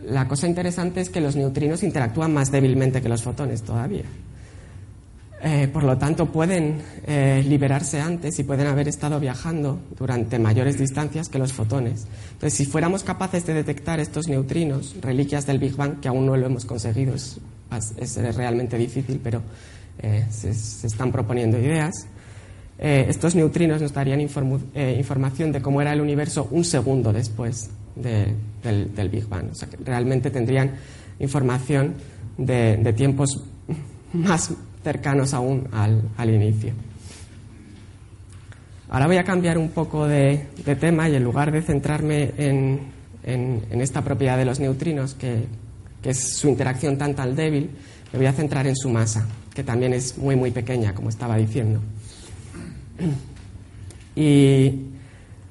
[0.06, 4.04] La cosa interesante es que los neutrinos interactúan más débilmente que los fotones todavía.
[5.42, 10.78] Eh, por lo tanto, pueden eh, liberarse antes y pueden haber estado viajando durante mayores
[10.78, 12.06] distancias que los fotones.
[12.32, 16.36] Entonces, si fuéramos capaces de detectar estos neutrinos, reliquias del Big Bang, que aún no
[16.36, 17.38] lo hemos conseguido, es,
[18.36, 19.42] realmente difícil, pero
[19.98, 22.06] eh, se, están proponiendo ideas.
[22.76, 29.28] Estos neutrinos nos darían información de cómo era el universo un segundo después del, Big
[29.28, 29.50] Bang.
[29.50, 30.72] O sea, que realmente tendrían
[31.18, 31.94] información
[32.36, 33.42] de, tiempos
[34.12, 34.52] más
[34.82, 36.72] cercanos aún al, inicio.
[38.88, 40.46] Ahora voy a cambiar un poco de,
[40.78, 42.92] tema y en lugar de centrarme en,
[43.70, 45.46] esta propiedad de los neutrinos, que,
[46.02, 47.70] es su interacción tan tan débil,
[48.12, 51.36] me voy a centrar en su masa que también es muy, muy pequeña, como estaba
[51.36, 51.80] diciendo.
[54.16, 54.93] Y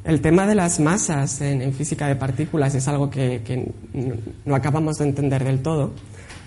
[0.04, 3.72] el tema de las masas en, física de partículas es algo que,
[4.46, 5.92] no acabamos de entender del todo.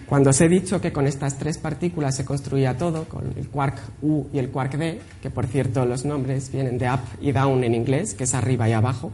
[0.07, 3.79] Cuando os he dicho que con estas tres partículas se construía todo, con el quark
[4.03, 7.65] U y el quark D, que por cierto los nombres vienen de up y down
[7.65, 9.11] en inglés, que es arriba y abajo,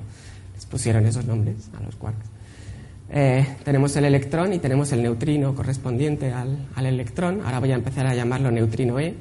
[0.54, 2.32] les pusieron esos nombres a los quarks.
[3.14, 7.42] Eh, tenemos el electrón y tenemos el neutrino correspondiente al, electrón.
[7.44, 9.14] Ahora voy a empezar a llamarlo neutrino E,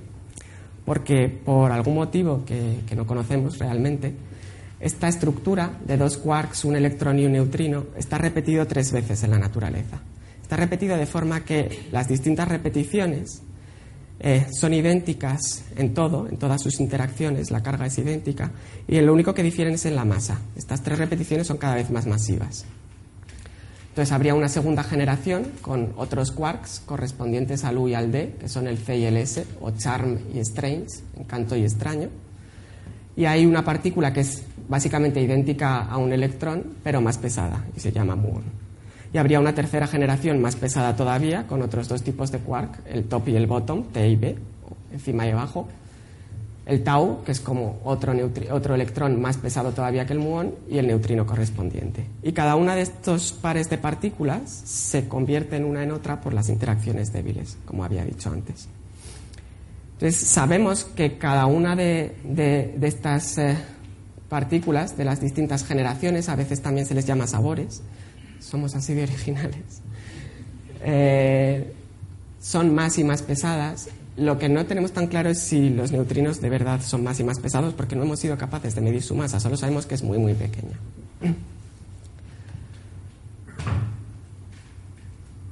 [0.85, 4.15] porque por algún motivo que, no conocemos realmente,
[4.81, 9.31] esta estructura de dos quarks, un electrón y un neutrino, está repetido tres veces en
[9.31, 10.01] la naturaleza.
[10.41, 13.41] Está repetido de forma que las distintas repeticiones
[14.19, 18.51] eh, son idénticas en todo, en todas sus interacciones, la carga es idéntica,
[18.87, 20.39] y lo único que difieren es en la masa.
[20.55, 22.65] Estas tres repeticiones son cada vez más masivas.
[23.89, 28.47] Entonces habría una segunda generación con otros quarks correspondientes al U y al D, que
[28.47, 32.09] son el C y el S, o charm y strange, encanto y extraño.
[33.17, 37.79] Y hay una partícula que es básicamente idéntica a un electrón, pero más pesada, y
[37.79, 38.43] se llama muón.
[39.13, 43.05] Y habría una tercera generación más pesada todavía, con otros dos tipos de quark, el
[43.05, 44.35] top y el bottom, T y B,
[44.93, 45.67] encima y abajo,
[46.65, 48.13] el tau, que es como otro,
[48.51, 52.05] otro electrón más pesado todavía que el muón, y el neutrino correspondiente.
[52.23, 56.33] Y cada una de estos pares de partículas se convierte en una en otra por
[56.33, 58.69] las interacciones débiles, como había dicho antes.
[60.01, 62.15] Entonces, sabemos que cada una de,
[62.81, 63.55] estas eh,
[64.31, 67.81] partículas, de las distintas generaciones, a veces también se les llama sabores,
[68.39, 69.81] somos así de originales,
[70.81, 71.73] eh,
[72.39, 76.41] son más y más pesadas lo que no tenemos tan claro es si los neutrinos
[76.41, 79.15] de verdad son más y más pesados porque no hemos sido capaces de medir su
[79.15, 80.75] masa, solo sabemos que es muy, muy pequeña.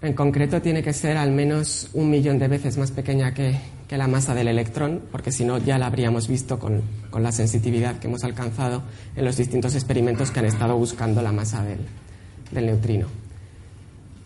[0.01, 3.57] En concreto tiene que ser al menos un millón de veces más pequeña que,
[3.89, 6.83] la masa del electrón, porque si no ya la habríamos visto con,
[7.17, 8.83] la sensitividad que hemos alcanzado
[9.15, 13.07] en los distintos experimentos que han estado buscando la masa del neutrino.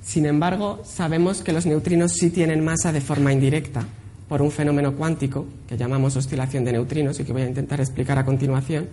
[0.02, 3.86] Sin embargo, sabemos que los neutrinos sí tienen masa de forma indirecta,
[4.28, 8.18] por un fenómeno cuántico que llamamos oscilación de neutrinos y que voy a intentar explicar
[8.18, 8.88] a continuación.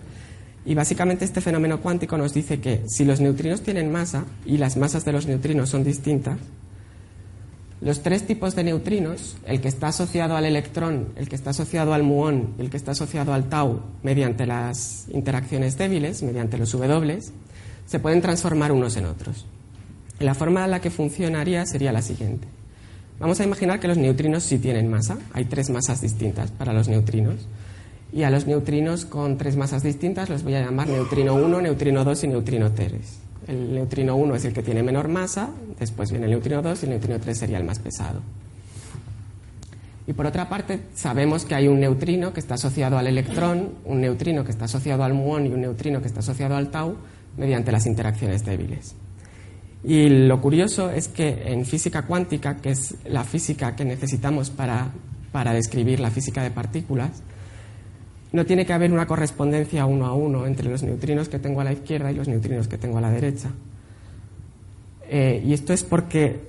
[0.65, 4.77] Y básicamente este fenómeno cuántico nos dice que si los neutrinos tienen masa y las
[4.77, 6.37] masas de los neutrinos son distintas,
[7.81, 11.95] los tres tipos de neutrinos, el que está asociado al electrón, el que está asociado
[11.95, 16.71] al muón y el que está asociado al tau mediante las interacciones débiles, mediante los
[16.71, 17.19] W,
[17.87, 19.47] se pueden transformar unos en otros.
[20.19, 22.47] La forma en la que funcionaría sería la siguiente.
[23.19, 25.17] Vamos a imaginar que los neutrinos sí tienen masa.
[25.33, 27.47] Hay tres masas distintas para los neutrinos.
[28.13, 32.03] Y a los neutrinos con tres masas distintas los voy a llamar neutrino 1, neutrino
[32.03, 33.20] 2 y neutrino 3.
[33.47, 35.49] El neutrino 1 es el que tiene menor masa,
[35.79, 38.21] después viene el neutrino 2 y el neutrino 3 sería el más pesado.
[40.07, 44.01] Y por otra parte, sabemos que hay un neutrino que está asociado al electrón, un
[44.01, 46.95] neutrino que está asociado al muón y un neutrino que está asociado al tau,
[47.37, 48.95] mediante las interacciones débiles.
[49.83, 54.91] Y lo curioso es que en física cuántica, que es la física que necesitamos para,
[55.31, 57.23] para describir la física de partículas,
[58.31, 61.63] no tiene que haber una correspondencia uno a uno entre los neutrinos que tengo a
[61.63, 63.51] la izquierda y los neutrinos que tengo a la derecha.
[65.09, 66.39] Eh, y esto es porque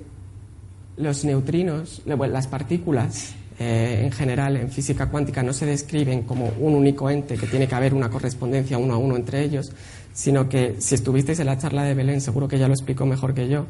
[0.95, 6.73] los neutrinos, las partículas, eh, en general en física cuántica no se describen como un
[6.73, 9.71] único ente que tiene que haber una correspondencia uno a uno entre ellos,
[10.11, 13.33] sino que si estuvisteis en la charla de Belén, seguro que ya lo explicó mejor
[13.33, 13.65] que yo,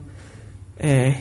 [0.80, 1.16] eh,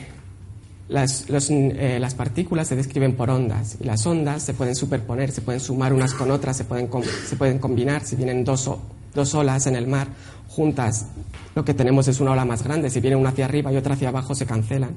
[0.89, 5.41] las, eh, las, partículas se describen por ondas y las ondas se pueden superponer, se
[5.41, 6.89] pueden sumar unas con otras, se pueden,
[7.27, 8.03] se pueden combinar.
[8.03, 8.69] Si vienen dos,
[9.13, 10.07] dos olas en el mar
[10.49, 11.07] juntas,
[11.55, 12.89] lo que tenemos es una ola más grande.
[12.89, 14.91] Si viene una hacia arriba y otra hacia abajo, se cancelan.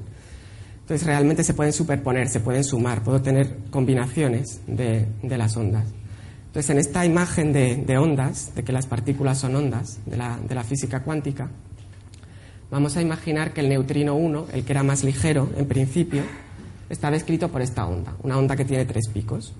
[0.81, 5.85] Entonces realmente se pueden superponer, se pueden sumar, puedo tener combinaciones de, las ondas.
[6.47, 10.55] Entonces en esta imagen de, ondas, de que las partículas son ondas de la, de
[10.55, 11.49] la física cuántica,
[12.69, 16.23] vamos a imaginar que el neutrino 1, el que era más ligero en principio,
[16.89, 19.53] está descrito por esta onda, una onda que tiene tres picos.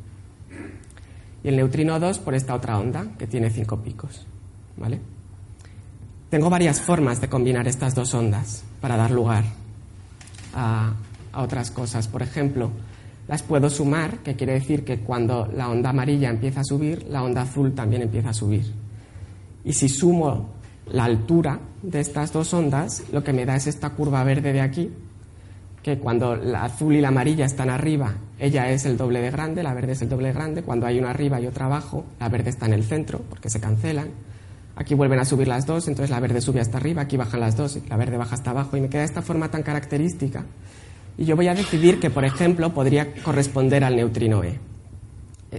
[1.43, 4.25] Y el neutrino 2 por esta otra onda, que tiene cinco picos.
[4.75, 4.99] ¿Vale?
[6.29, 9.45] Tengo varias formas de combinar estas dos ondas para dar lugar
[10.53, 10.93] a,
[11.31, 12.07] a otras cosas.
[12.07, 12.69] Por ejemplo,
[13.27, 17.23] las puedo sumar, que quiere decir que cuando la onda amarilla empieza a subir, la
[17.23, 18.73] onda azul también empieza a subir.
[19.63, 20.56] Y si sumo
[20.91, 24.61] la altura de estas dos ondas, lo que me da es esta curva verde de
[24.61, 24.91] aquí,
[25.83, 29.63] que cuando la azul y la amarilla están arriba, ella es el doble de grande,
[29.63, 32.29] la verde es el doble de grande, cuando hay una arriba y otra abajo, la
[32.29, 34.09] verde está en el centro, porque se cancelan.
[34.75, 37.57] Aquí vuelven a subir las dos, entonces la verde sube hasta arriba, aquí bajan las
[37.57, 40.45] dos, la verde baja hasta abajo, y me queda esta forma tan característica
[41.17, 44.59] y yo voy a decidir que, por ejemplo, podría corresponder al neutrino E.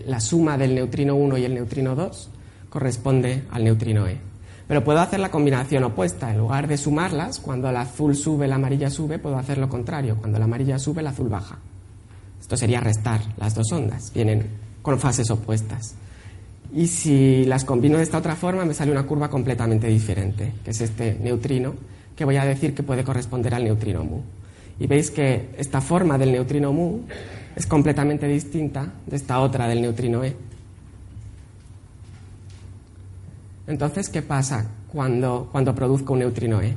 [0.06, 2.30] La suma del neutrino 1 y el neutrino 2
[2.70, 4.18] corresponde al neutrino E.
[4.68, 6.30] Pero puedo hacer la combinación opuesta.
[6.30, 10.16] En lugar de sumarlas, cuando el azul sube, la amarilla sube, puedo hacer lo contrario.
[10.20, 11.58] Cuando la amarilla sube, el azul baja.
[12.40, 14.12] Esto sería restar las dos ondas.
[14.12, 14.46] Vienen
[14.82, 15.96] con fases opuestas.
[16.72, 20.70] Y si las combino de esta otra forma, me sale una curva completamente diferente, que
[20.70, 21.74] es este neutrino,
[22.14, 24.20] que voy a decir que puede corresponder al neutrino mu
[24.80, 27.00] y veis que esta forma del neutrino mu
[27.56, 30.36] es completamente distinta de esta otra del neutrino E.
[33.68, 36.74] Entonces, ¿qué pasa cuando, cuando produzco un neutrino E?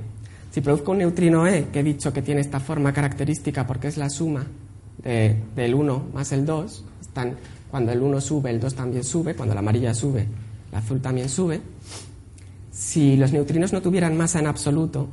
[0.52, 3.98] Si produzco un neutrino E, que he dicho que tiene esta forma característica porque es
[3.98, 4.46] la suma
[5.04, 7.38] del 1 más el 2, están,
[7.72, 10.28] cuando el 1 sube, el 2 también sube, cuando la amarilla sube,
[10.70, 11.62] el azul también sube.
[12.72, 15.08] Si los neutrinos no tuvieran masa en absoluto,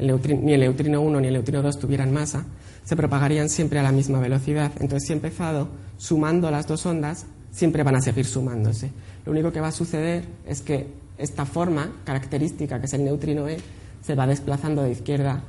[0.00, 2.44] ni el neutrino 1 ni el neutrino 2 tuvieran masa,
[2.84, 4.72] se propagarían siempre a la misma velocidad.
[4.80, 8.90] Entonces, si he empezado sumando las dos ondas, siempre van a seguir sumándose.
[9.24, 10.86] Lo único que va a suceder es que
[11.18, 13.58] esta forma característica, que es el neutrino E,
[14.02, 15.42] se va desplazando de izquierda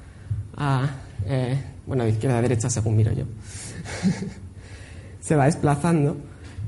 [0.57, 0.89] a.
[1.25, 3.25] Eh, bueno, de izquierda a derecha, según miro yo.
[5.21, 6.17] se va desplazando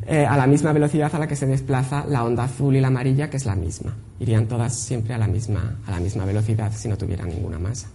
[0.07, 2.87] eh, a la misma velocidad a la que se desplaza la onda azul y la
[2.87, 3.95] amarilla, que es la misma.
[4.19, 7.87] Irían todas siempre a la misma, a la misma velocidad si no tuvieran ninguna masa.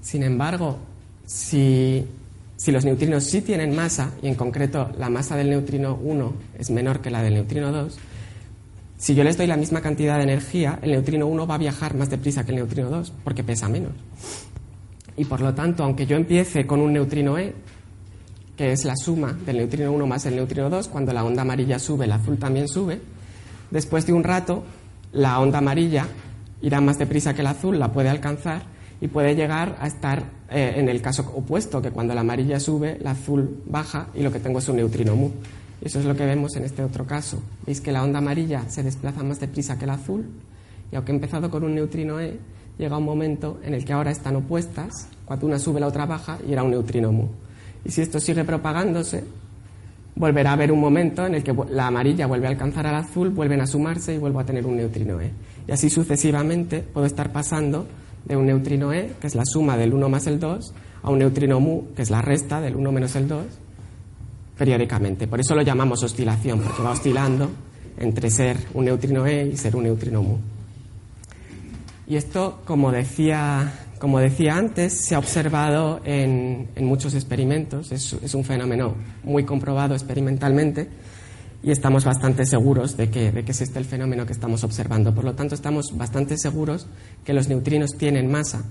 [0.00, 0.78] Sin embargo,
[1.24, 2.04] si,
[2.62, 6.70] si los neutrinos sí tienen masa, y en concreto la masa del neutrino 1 es
[6.70, 7.98] menor que la del neutrino 2,
[8.98, 11.96] si yo les doy la misma cantidad de energía, el neutrino 1 va a viajar
[11.96, 13.90] más deprisa que el neutrino 2, porque pesa menos.
[15.16, 17.52] Y por lo tanto, aunque yo empiece con un neutrino E,
[18.56, 21.80] que es la suma del neutrino 1 más el neutrino 2, cuando la onda amarilla
[21.80, 23.00] sube, el azul también sube.
[23.72, 24.62] Después de un rato,
[25.10, 26.06] la onda amarilla
[26.60, 28.71] irá más deprisa que el azul, la puede alcanzar
[29.02, 32.98] y puede llegar a estar eh, en el caso opuesto, que cuando la amarilla sube,
[33.00, 35.30] el azul baja y lo que tengo es un neutrino mu.
[35.80, 37.42] Eso es lo que vemos en este otro caso.
[37.66, 40.24] Veis que la onda amarilla se desplaza más deprisa que el azul
[40.92, 42.38] y aunque he empezado con un neutrino E,
[42.78, 46.38] llega un momento en el que ahora están opuestas, cuando una sube la otra baja
[46.48, 47.26] y era un neutrino mu.
[47.84, 49.24] Y si esto sigue propagándose,
[50.14, 53.30] volverá a haber un momento en el que la amarilla vuelve a alcanzar al azul,
[53.30, 55.32] vuelven a sumarse y vuelvo a tener un neutrino E.
[55.66, 57.88] Y así sucesivamente puedo estar pasando
[58.24, 61.18] de un neutrino E, que es la suma del 1 más el 2, a un
[61.18, 63.44] neutrino mu, que es la resta del 1 menos el 2,
[64.56, 65.26] periódicamente.
[65.26, 67.50] Por eso lo llamamos oscilación, porque va oscilando
[67.98, 70.36] entre ser un neutrino E y ser un neutrino mu.
[72.06, 78.42] Y esto, como decía como decía antes, se ha observado en, muchos experimentos, es, un
[78.42, 80.88] fenómeno muy comprobado experimentalmente
[81.62, 85.14] y estamos bastante seguros de que, de que es este el fenómeno que estamos observando.
[85.14, 86.86] Por lo tanto, estamos bastante seguros
[87.24, 88.64] que los neutrinos tienen masa,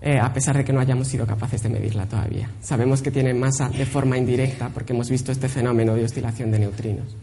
[0.00, 2.50] eh, a pesar de que no hayamos sido capaces de medirla todavía.
[2.60, 6.58] Sabemos que tienen masa de forma indirecta porque hemos visto este fenómeno de oscilación de
[6.58, 7.16] neutrinos.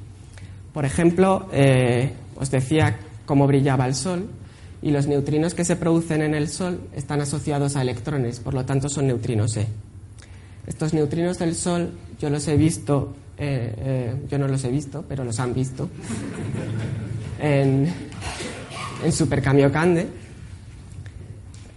[0.73, 4.29] Por ejemplo, eh, os decía cómo brillaba el Sol
[4.81, 8.65] y los neutrinos que se producen en el Sol están asociados a electrones, por lo
[8.65, 9.67] tanto son neutrinos E.
[10.65, 13.13] Estos neutrinos del Sol yo los he visto,
[13.43, 15.89] eh, eh, yo no los he visto, pero los han visto,
[17.39, 17.91] en,
[19.03, 20.07] en Super Kamiokande.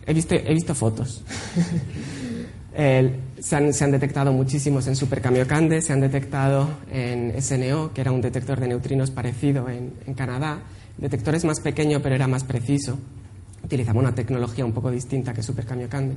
[0.06, 1.24] He visto, he visto fotos.
[2.76, 8.20] se, han, detectado muchísimos en Super Kamiokande, se han detectado en SNO, que era un
[8.20, 10.60] detector de neutrinos parecido en, Canadá.
[10.98, 12.98] El detector es más pequeño, pero era más preciso.
[13.62, 16.16] Utilizaba una tecnología un poco distinta que Super Kamiokande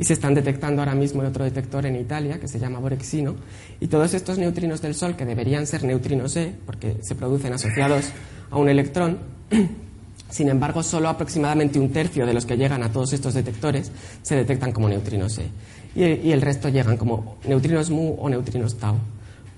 [0.00, 3.36] y se están detectando ahora mismo en otro detector en Italia que se llama Borexino.
[3.80, 8.06] Y todos estos neutrinos del Sol, que deberían ser neutrinos E, porque se producen asociados
[8.50, 9.18] a un electrón,
[10.30, 13.92] sin embargo, solo aproximadamente un tercio de los que llegan a todos estos detectores
[14.22, 15.50] se detectan como neutrinos E.
[15.94, 18.96] Y, el resto llegan como neutrinos mu o neutrinos tau.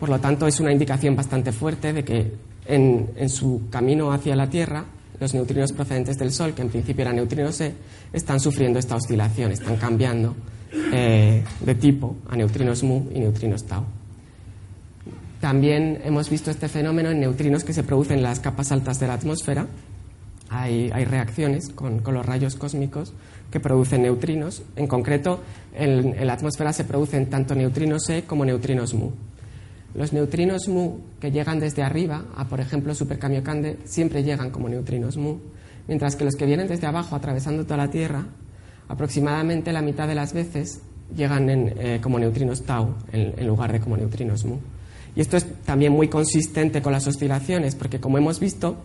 [0.01, 2.32] Por lo tanto, es una indicación bastante fuerte de que
[2.66, 4.86] en, en su camino hacia la Tierra
[5.23, 7.73] los neutrinos procedentes del Sol, que en principio eran neutrinos E,
[8.12, 10.35] están sufriendo esta oscilación, están cambiando
[10.93, 13.85] eh, de tipo a neutrinos mu y neutrinos tau.
[15.41, 19.07] También hemos visto este fenómeno en neutrinos que se producen en las capas altas de
[19.07, 19.66] la atmósfera.
[20.51, 23.14] Hay, reacciones con, los rayos cósmicos
[23.51, 24.62] que producen neutrinos.
[24.77, 25.41] En concreto,
[25.75, 29.11] en, en la atmósfera se producen tanto neutrinos E como neutrinos mu.
[29.95, 34.68] Los neutrinos mu que llegan desde arriba, a por ejemplo Super Kamiokande, siempre llegan como
[34.68, 35.36] neutrinos mu,
[35.86, 38.24] mientras que los que vienen desde abajo atravesando toda la Tierra,
[38.88, 40.80] aproximadamente la mitad de las veces
[41.14, 44.57] llegan eh, como neutrinos tau en, lugar de como neutrinos mu.
[45.14, 48.76] Y esto es también muy consistente con las oscilaciones, porque como hemos visto,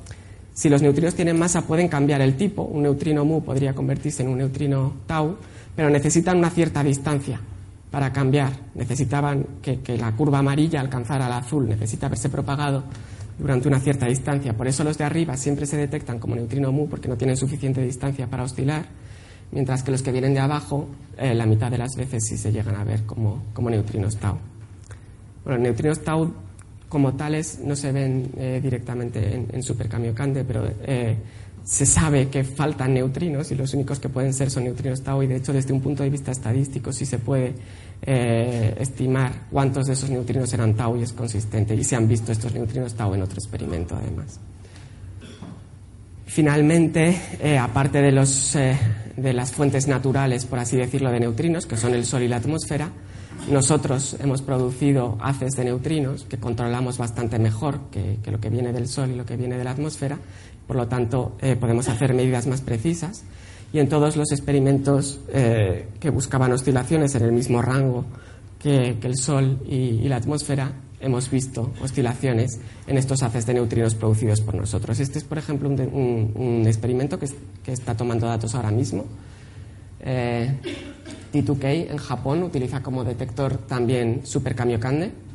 [0.54, 2.64] si los neutrinos tienen masa pueden cambiar el tipo.
[2.64, 5.38] Un neutrino mu podría convertirse en un neutrino tau,
[5.74, 7.40] pero necesitan una cierta distancia
[7.92, 8.52] para cambiar.
[8.76, 12.84] Necesitaban que, la curva amarilla alcanzara la azul, necesita haberse propagado
[13.40, 14.56] durante una cierta distancia.
[14.56, 17.82] Por eso los de arriba siempre se detectan como neutrino mu porque no tienen suficiente
[17.82, 18.86] distancia para oscilar,
[19.52, 22.52] mientras que los que vienen de abajo, eh, la mitad de las veces sí se
[22.52, 24.38] llegan a ver como, neutrinos tau.
[25.44, 26.34] Bueno, neutrinos tau
[26.90, 31.18] como tales no se ven eh, directamente en, en Super Kamiokande, pero eh,
[31.68, 35.28] se sabe que faltan neutrinos y los únicos que pueden ser son neutrinos tau y
[35.28, 37.56] de hecho desde un punto de vista estadístico sí se puede
[38.02, 42.32] eh, estimar cuántos de esos neutrinos eran tau y es consistente y se han visto
[42.32, 44.40] estos neutrinos tau en otro experimento además.
[46.26, 48.78] Finalmente, eh, aparte de, los, eh,
[49.18, 52.38] de las fuentes naturales, por así decirlo, de neutrinos, que son el Sol y la
[52.38, 52.92] atmósfera,
[53.50, 58.88] nosotros hemos producido haces de neutrinos que controlamos bastante mejor que, lo que viene del
[58.88, 60.18] Sol y lo que viene de la atmósfera
[60.68, 63.24] por lo tanto, eh, podemos hacer medidas más precisas.
[63.72, 68.06] Y en todos los experimentos eh, que buscaban oscilaciones en el mismo rango
[68.60, 74.42] que, el Sol y, la atmósfera, hemos visto oscilaciones en estos haces de neutrinos producidos
[74.42, 75.00] por nosotros.
[75.00, 77.28] Este es, por ejemplo, un, experimento que,
[77.72, 79.06] está tomando datos ahora mismo.
[80.00, 80.60] Eh,
[81.34, 85.27] T2K en Japón utiliza como detector también Super Kamiokande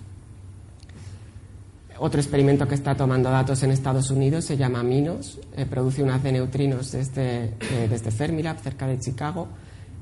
[2.02, 6.10] otro experimento que está tomando datos en Estados Unidos se llama MINOS, eh, produce un
[6.10, 9.46] haz de neutrinos desde, eh, desde Fermilab, cerca de Chicago,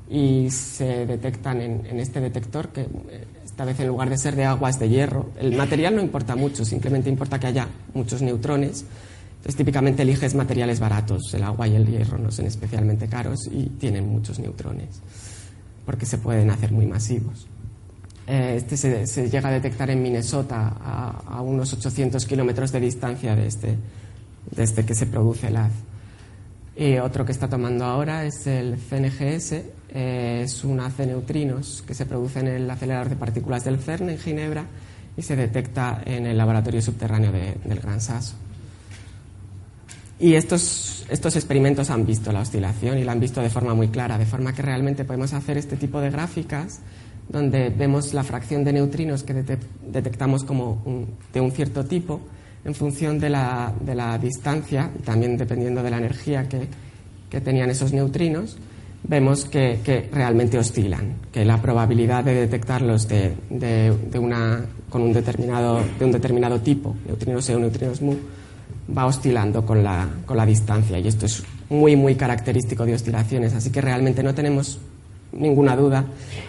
[0.09, 4.45] y se detectan en, este detector, que eh, esta vez en lugar de ser de
[4.45, 5.29] agua es de hierro.
[5.39, 8.83] El material no importa mucho, simplemente importa que haya muchos neutrones.
[9.37, 13.67] Entonces, típicamente eliges materiales baratos, el agua y el hierro no son especialmente caros y
[13.79, 15.01] tienen muchos neutrones,
[15.85, 17.47] porque se pueden hacer muy masivos.
[18.27, 23.47] Eh, este se, llega a detectar en Minnesota a, unos 800 kilómetros de distancia de
[23.47, 23.77] este,
[24.55, 25.71] de este que se produce el haz.
[26.75, 29.51] Y otro que está tomando ahora es el CNGS,
[29.93, 33.79] eh, es un haz de neutrinos que se produce en el acelerador de partículas del
[33.79, 34.65] CERN en Ginebra
[35.17, 38.35] y se detecta en el laboratorio subterráneo del Gran Sasso.
[40.21, 43.87] Y estos, estos experimentos han visto la oscilación y la han visto de forma muy
[43.87, 46.79] clara, de forma que realmente podemos hacer este tipo de gráficas
[47.31, 50.83] donde vemos la fracción de neutrinos que detectamos como
[51.33, 52.19] de un cierto tipo
[52.65, 56.67] en función de la, de la, distancia y también dependiendo de la energía que,
[57.29, 58.57] que tenían esos neutrinos,
[59.03, 65.13] vemos que, que, realmente oscilan, que la probabilidad de detectarlos de, de, una, con un
[65.13, 68.13] determinado, de un determinado tipo, neutrinos E o neutrinos mu,
[68.95, 73.53] va oscilando con la, con la distancia y esto es muy, muy característico de oscilaciones,
[73.53, 74.79] así que realmente no tenemos
[75.33, 76.05] ninguna duda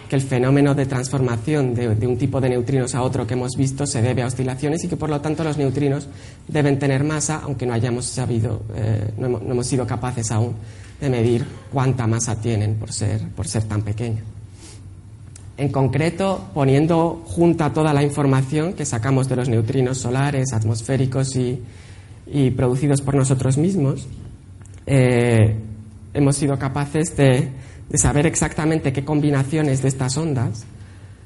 [0.09, 3.85] que el fenómeno de transformación de, un tipo de neutrinos a otro que hemos visto
[3.85, 6.07] se debe a oscilaciones y que por lo tanto los neutrinos
[6.47, 10.53] deben tener masa, aunque no hayamos sabido, eh, no, hemos, sido capaces aún
[10.99, 14.23] de medir cuánta masa tienen por ser, por ser tan pequeños.
[15.55, 21.61] En concreto, poniendo junta toda la información que sacamos de los neutrinos solares, atmosféricos y,
[22.51, 24.07] producidos por nosotros mismos,
[24.87, 25.55] eh,
[26.13, 27.51] hemos sido capaces de,
[27.93, 30.65] saber exactamente qué combinaciones de estas ondas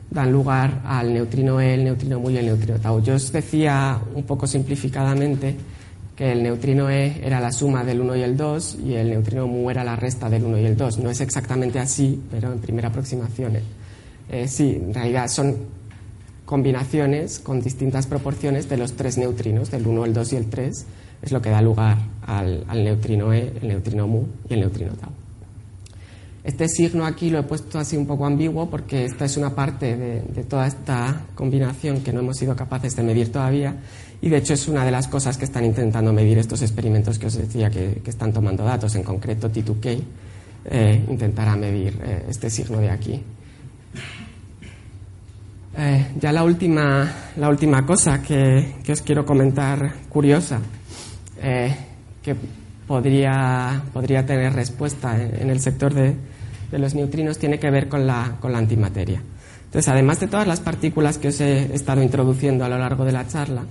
[0.10, 3.02] dan lugar al neutrino E, el neutrino mu y el neutrino tau.
[3.02, 5.56] Yo os decía un poco simplificadamente
[6.16, 9.48] que el neutrino E era la suma del 1 y el 2 y el neutrino
[9.48, 11.00] mu era la resta del 1 y el 2.
[11.00, 13.58] No es exactamente así, pero en primera aproximación
[14.30, 15.56] eh, sí, en realidad son
[16.46, 20.86] combinaciones con distintas proporciones de los tres neutrinos, del 1, el 2 y el 3,
[21.22, 25.27] es lo que da lugar al, neutrino E, el neutrino mu y el neutrino tau.
[26.48, 29.98] Este signo aquí lo he puesto así un poco ambiguo porque esta es una parte
[29.98, 33.76] de, toda esta combinación que no hemos sido capaces de medir todavía
[34.22, 37.26] y de hecho es una de las cosas que están intentando medir estos experimentos que
[37.26, 40.02] os decía que, están tomando datos, en concreto T2K
[40.72, 43.22] eh, intentará medir eh, este signo de aquí.
[45.78, 50.62] Eh, ya la última, la última cosa que, os quiero comentar curiosa,
[52.24, 52.36] que
[52.88, 56.16] podría, podría tener respuesta en, el sector de,
[56.72, 59.22] los neutrinos, tiene que ver con la, con la antimateria.
[59.66, 63.12] Entonces, además de todas las partículas que os he estado introduciendo a lo largo de
[63.12, 63.64] la charla,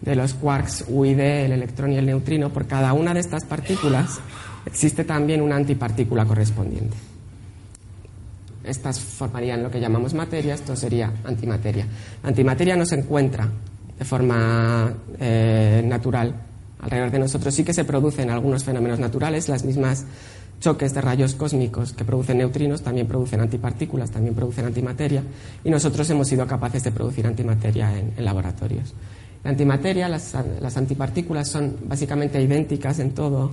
[0.00, 4.18] de los quarks UID, el electrón y el neutrino, por cada una de estas partículas
[4.66, 6.96] existe también una antipartícula correspondiente
[8.64, 11.86] estas formarían lo que llamamos materia, esto sería antimateria.
[12.22, 13.48] La antimateria no se encuentra
[13.98, 16.34] de forma eh, natural
[16.80, 17.54] alrededor de nosotros.
[17.54, 20.04] Sí que se producen algunos fenómenos naturales, las mismas
[20.60, 25.22] choques de rayos cósmicos que producen neutrinos también producen antipartículas, también producen antimateria,
[25.64, 28.94] y nosotros hemos sido capaces de producir antimateria en, laboratorios.
[29.42, 30.34] La antimateria, las,
[30.76, 33.50] antipartículas son básicamente idénticas en todo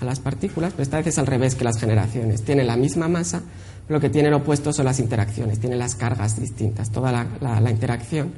[0.00, 2.42] a, las partículas, pero esta vez es al revés que las generaciones.
[2.42, 3.42] Tienen la misma masa,
[3.90, 6.90] lo que tienen opuesto son las interacciones, tienen las cargas distintas.
[6.90, 8.32] Toda la, interacción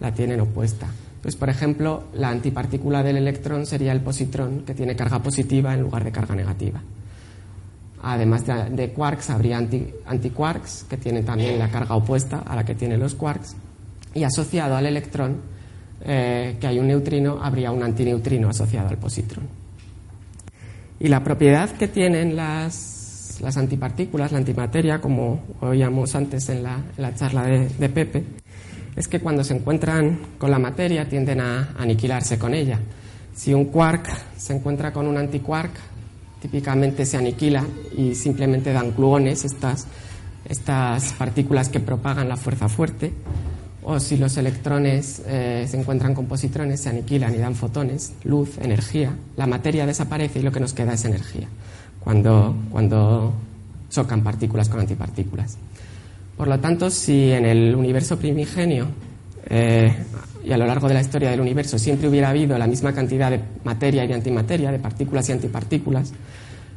[0.00, 0.86] la tienen opuesta.
[1.20, 5.82] Pues, por ejemplo, la antipartícula del electrón sería el positrón, que tiene carga positiva en
[5.82, 6.80] lugar de carga negativa.
[8.02, 12.98] Además de, quarks, habría antiquarks, que tienen también la carga opuesta a la que tienen
[12.98, 13.56] los quarks.
[14.14, 15.36] Y asociado al electrón,
[16.02, 19.46] eh, que hay un neutrino, habría un antineutrino asociado al positrón.
[20.98, 23.00] Y la propiedad que tienen las
[23.40, 26.82] las antipartículas, la antimateria, como oíamos antes en la,
[27.14, 28.24] charla de, Pepe,
[28.94, 32.78] es que cuando se encuentran con la materia tienden a aniquilarse con ella.
[33.34, 35.70] Si un quark se encuentra con un antiquark,
[36.40, 37.64] típicamente se aniquila
[37.96, 39.86] y simplemente dan gluones, estas,
[40.48, 43.12] estas partículas que propagan la fuerza fuerte.
[43.82, 48.58] O si los electrones eh, se encuentran con positrones, se aniquilan y dan fotones, luz,
[48.58, 49.16] energía.
[49.36, 51.48] La materia desaparece y lo que nos queda es energía
[52.00, 53.32] cuando, cuando
[53.90, 55.56] chocan partículas con antipartículas.
[56.36, 58.86] Por lo tanto, si en el universo primigenio
[59.48, 59.94] eh,
[60.44, 63.30] y a lo largo de la historia del universo siempre hubiera habido la misma cantidad
[63.30, 66.12] de materia y antimateria, de partículas y antipartículas,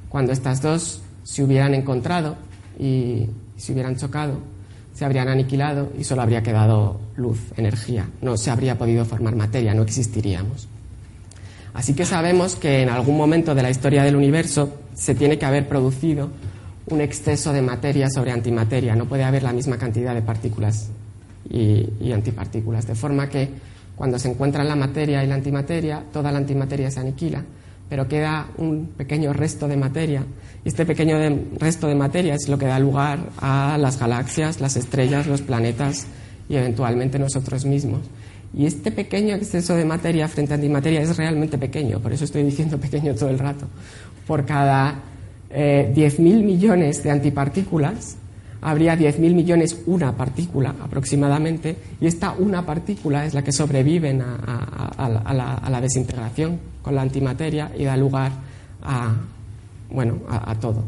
[0.10, 2.36] cuando estas dos se hubieran encontrado
[2.80, 4.40] y se hubieran chocado,
[4.94, 8.10] se habrían aniquilado y solo habría quedado luz, energía.
[8.22, 10.68] No se habría podido formar materia, no existiríamos.
[11.74, 15.46] Así que sabemos que en algún momento de la historia del universo se tiene que
[15.46, 16.30] haber producido
[16.88, 18.96] un exceso de materia sobre antimateria.
[18.96, 20.90] No puede haber la misma cantidad de partículas
[21.50, 22.88] y, antipartículas.
[22.88, 23.50] De forma que
[23.96, 27.44] cuando se encuentran la materia y la antimateria, toda la antimateria se aniquila,
[27.90, 30.26] pero queda un pequeño resto de materia.
[30.64, 31.18] Y este pequeño
[31.60, 36.08] resto de materia es lo que da lugar a las galaxias, las estrellas, los planetas
[36.50, 38.02] y eventualmente nosotros mismos.
[38.56, 42.44] Y este pequeño exceso de materia frente a antimateria es realmente pequeño, por eso estoy
[42.44, 43.68] diciendo pequeño todo el rato.
[44.28, 45.02] Por cada
[45.50, 48.18] eh, 10.000 millones de antipartículas,
[48.64, 55.70] habría 10.000 millones una partícula aproximadamente, y esta una partícula es la que sobrevive a,
[55.70, 58.32] la, desintegración con la antimateria y da lugar
[58.82, 59.14] a,
[59.92, 60.84] bueno, a, todo,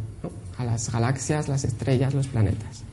[0.57, 2.84] a las galaxias, las estrellas, los planetas.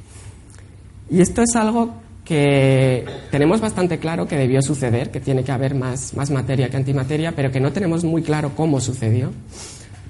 [1.10, 5.74] Y esto es algo que tenemos bastante claro que debió suceder, que tiene que haber
[5.74, 9.30] más, más materia que antimateria, pero que no tenemos muy claro cómo sucedió.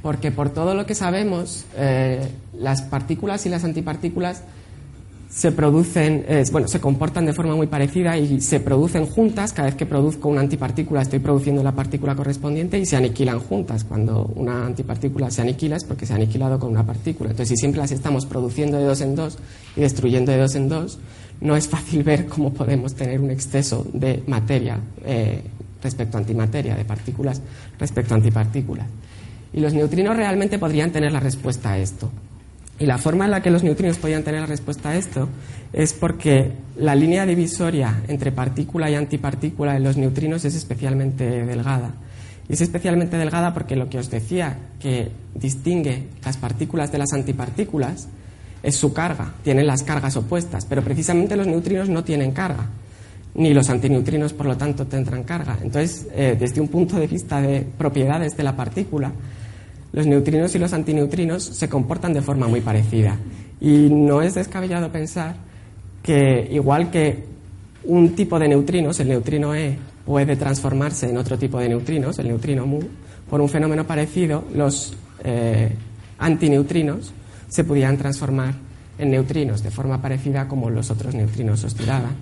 [0.02, 2.26] Porque por todo lo que sabemos, eh,
[2.58, 4.42] las partículas y las antipartículas
[5.34, 9.54] se producen, bueno, se comportan de forma muy parecida y se producen juntas.
[9.54, 13.84] Cada vez que produzco una antipartícula estoy produciendo la partícula correspondiente y se aniquilan juntas.
[13.84, 17.30] Cuando una antipartícula se aniquila es porque se ha aniquilado con una partícula.
[17.30, 19.38] Entonces, si siempre las estamos produciendo de dos en dos
[19.74, 20.98] y destruyendo de dos en dos,
[21.40, 25.42] no es fácil ver cómo podemos tener un exceso de materia eh,
[25.82, 27.40] respecto a antimateria, de partículas
[27.78, 28.86] respecto a antipartículas.
[29.54, 32.10] Y los neutrinos realmente podrían tener la respuesta a esto.
[32.78, 35.28] Y la forma en la que los neutrinos podrían tener la respuesta a esto
[35.72, 41.94] es porque la línea divisoria entre partícula y antipartícula en los neutrinos es especialmente delgada.
[42.48, 47.12] Y es especialmente delgada porque lo que os decía que distingue las partículas de las
[47.12, 48.08] antipartículas
[48.62, 52.68] es su carga, tienen las cargas opuestas, pero precisamente los neutrinos no tienen carga,
[53.34, 55.58] ni los antineutrinos, por lo tanto, tendrán carga.
[55.62, 59.12] Entonces, eh, desde un punto de vista de propiedades de la partícula,
[59.92, 63.16] los neutrinos y los antineutrinos se comportan de forma muy parecida.
[63.60, 65.36] Y no es descabellado pensar
[66.02, 67.24] que, igual que
[67.84, 72.28] un tipo de neutrinos, el neutrino E, puede transformarse en otro tipo de neutrinos, el
[72.28, 72.80] neutrino mu,
[73.28, 75.72] por un fenómeno parecido, los eh,
[76.18, 77.12] antineutrinos
[77.48, 78.54] se pudieran transformar
[78.98, 82.16] en neutrinos de forma parecida como los otros neutrinos oscilaban.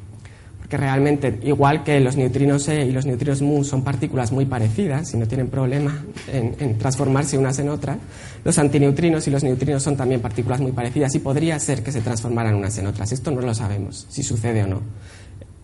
[0.78, 5.18] Realmente, igual que los neutrinos E y los neutrinos mu son partículas muy parecidas y
[5.18, 7.98] no tienen problema en, transformarse unas en otras,
[8.44, 12.02] los antineutrinos y los neutrinos son también partículas muy parecidas y podría ser que se
[12.02, 13.12] transformaran unas en otras.
[13.12, 14.82] Esto no lo sabemos, si sucede o no,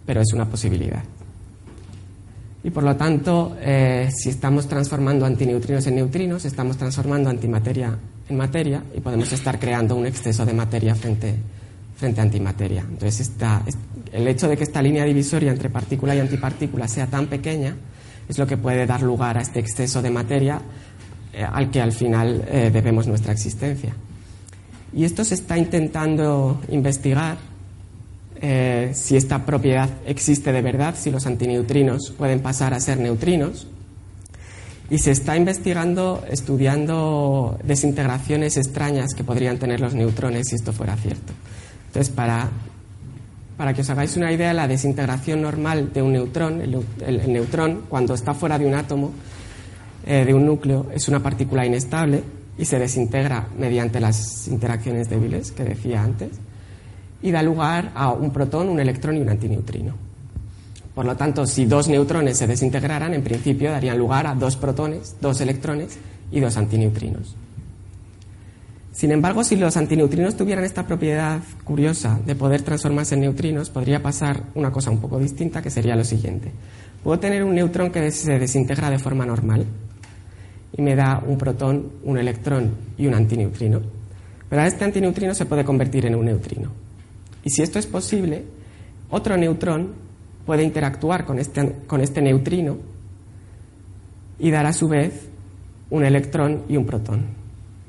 [0.05, 1.03] pero es una posibilidad.
[2.63, 7.97] Y por lo tanto, eh, si estamos transformando antineutrinos en neutrinos, estamos transformando antimateria
[8.29, 11.35] en materia y podemos estar creando un exceso de materia frente,
[11.95, 12.81] frente a antimateria.
[12.81, 13.31] Entonces,
[14.11, 17.75] el hecho de que esta línea divisoria entre partícula y antipartícula sea tan pequeña
[18.27, 20.61] es lo que puede dar lugar a este exceso de materia
[21.33, 23.93] eh, al que al final eh, debemos nuestra existencia.
[24.93, 27.37] Y esto se está intentando investigar
[28.41, 33.67] eh, si esta propiedad existe de verdad, si los antineutrinos pueden pasar a ser neutrinos.
[34.89, 40.95] Y se está investigando, estudiando desintegraciones extrañas que podrían tener los neutrones si esto fuera
[40.95, 41.31] cierto.
[41.87, 42.49] Entonces, para,
[43.59, 48.13] para que os hagáis una idea, la desintegración normal de un neutrón, el, neutrón, cuando
[48.13, 49.11] está fuera de un átomo,
[50.05, 52.23] eh, de un núcleo, es una partícula inestable
[52.57, 56.29] y se desintegra mediante las interacciones débiles que decía antes
[57.21, 59.93] y da lugar a un protón, un electrón y un antineutrino.
[60.95, 65.17] Por lo tanto, si dos neutrones se desintegraran, en principio darían lugar a dos protones,
[65.19, 65.99] dos electrones
[66.31, 67.35] y dos antineutrinos.
[68.99, 74.03] Sin embargo, si los antineutrinos tuvieran esta propiedad curiosa de poder transformarse en neutrinos, podría
[74.03, 76.51] pasar una cosa un poco distinta, que sería lo siguiente.
[77.01, 79.65] Puedo tener un neutrón que se desintegra de forma normal
[80.75, 83.79] y me da un protón, un electrón y un antineutrino.
[84.49, 86.69] Pero este antineutrino se puede convertir en un neutrino.
[87.45, 88.43] Y si esto es posible,
[89.11, 89.93] otro neutrón
[90.45, 92.75] puede interactuar con este, con este neutrino
[94.39, 95.29] y dar a su vez
[95.89, 97.38] un electrón y un protón.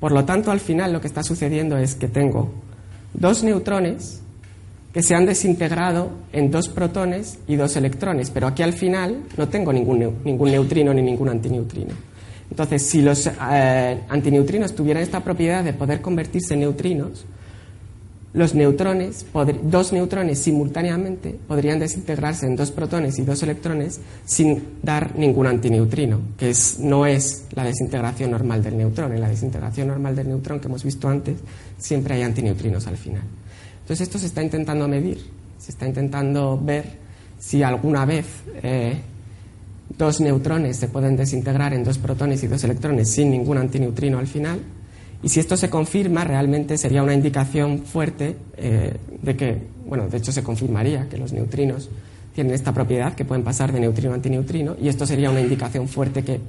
[0.01, 2.51] Por lo tanto, al final lo que está sucediendo es que tengo
[3.13, 4.23] dos neutrones
[4.93, 9.49] que se han desintegrado en dos protones y dos electrones, pero aquí al final no
[9.49, 11.95] tengo ningún, ningún neutrino ni ningún antineutrino.
[12.51, 17.25] Entonces, si los eh, antineutrinos tuvieran esta propiedad de poder convertirse en neutrinos,
[18.33, 19.27] los neutrones,
[19.65, 26.21] dos neutrones simultáneamente podrían desintegrarse en dos protones y dos electrones sin dar ningún antineutrino,
[26.39, 29.13] que es, no es la desintegración normal del neutrón.
[29.13, 31.39] En la desintegración normal del neutrón que hemos visto antes,
[31.77, 33.25] siempre hay antineutrinos al final.
[33.81, 35.19] Entonces esto se está intentando medir,
[35.59, 36.85] se está intentando ver
[37.41, 38.27] si alguna vez
[38.63, 39.01] eh,
[39.99, 44.29] dos neutrones se pueden desintegrar en dos protones y dos electrones sin ningún antineutrino al
[44.29, 44.61] final
[45.23, 50.17] y si esto se confirma, realmente sería una indicación fuerte eh, de que, bueno, de
[50.17, 51.91] hecho se confirmaría que los neutrinos
[52.35, 55.89] tienen esta propiedad, que pueden pasar de neutrino a antineutrino, y esto sería una indicación
[55.89, 56.41] fuerte que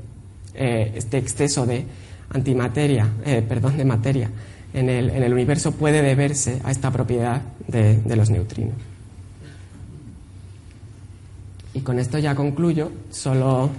[0.53, 1.85] eh, este exceso de
[2.29, 4.29] antimateria, eh, perdón, de materia
[4.73, 8.75] en el, en el, universo puede deberse a esta propiedad de, de los neutrinos.
[11.73, 13.69] Y con esto ya concluyo, solo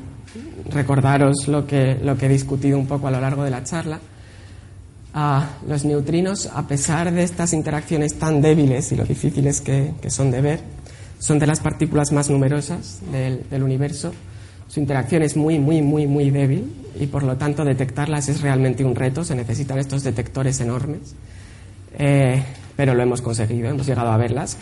[0.70, 4.01] recordaros lo que, lo que he discutido un poco a lo largo de la charla
[5.15, 10.41] los neutrinos, a pesar de estas interacciones tan débiles y lo difíciles que, son de
[10.41, 10.61] ver,
[11.19, 14.13] son de las partículas más numerosas del, universo.
[14.69, 18.85] Su interacción es muy, muy, muy, muy débil y por lo tanto detectarlas es realmente
[18.85, 19.23] un reto.
[19.23, 21.15] Se necesitan estos detectores enormes.
[21.99, 22.43] Eh,
[22.75, 24.57] pero lo hemos conseguido, hemos llegado a verlas.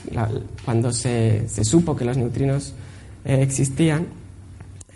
[0.65, 2.75] cuando se, supo que los neutrinos
[3.25, 4.09] eh, existían,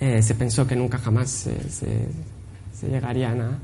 [0.01, 3.59] eh, se pensó que nunca jamás se llegarían a,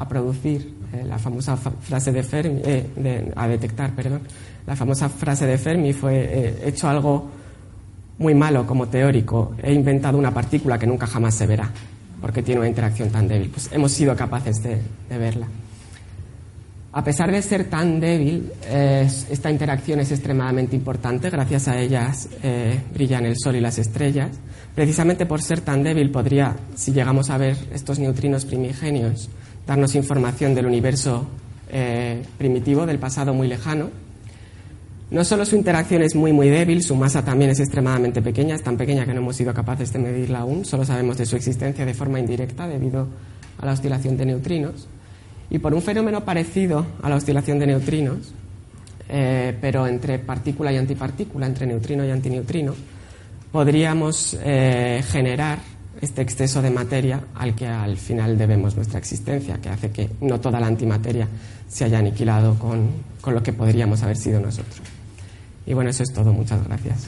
[0.00, 4.22] a producir eh, la famosa frase de Fermi, eh, a detectar, perdón,
[4.66, 7.28] la famosa frase de Fermi fue eh, hecho algo
[8.18, 11.70] muy malo como teórico, he inventado una partícula que nunca jamás se verá,
[12.20, 13.50] porque tiene una interacción tan débil.
[13.50, 14.80] Pues hemos sido capaces de,
[15.18, 15.46] verla.
[16.92, 21.30] A pesar de ser tan débil, esta interacción es extremadamente importante.
[21.30, 22.28] Gracias a ellas
[22.92, 24.30] brillan el Sol y las estrellas.
[24.74, 29.30] Precisamente por ser tan débil podría, si llegamos a ver estos neutrinos primigenios,
[29.66, 31.26] darnos información del universo
[31.70, 33.90] eh, primitivo, del pasado muy lejano.
[35.10, 38.62] No solo su interacción es muy muy débil, su masa también es extremadamente pequeña, es
[38.62, 41.84] tan pequeña que no hemos sido capaces de medirla aún, solo sabemos de su existencia
[41.84, 43.08] de forma indirecta debido
[43.58, 44.88] a la oscilación de neutrinos.
[45.50, 48.32] Y por un fenómeno parecido a la oscilación de neutrinos,
[49.08, 52.74] eh, pero entre partícula y antipartícula, entre neutrino y antineutrino,
[53.50, 55.58] podríamos eh, generar
[56.00, 60.40] este exceso de materia al que al final debemos nuestra existencia, que hace que no
[60.40, 61.28] toda la antimateria
[61.68, 62.88] se haya aniquilado con,
[63.20, 64.80] con lo que podríamos haber sido nosotros.
[65.66, 66.32] Y bueno, eso es todo.
[66.32, 67.06] Muchas gracias.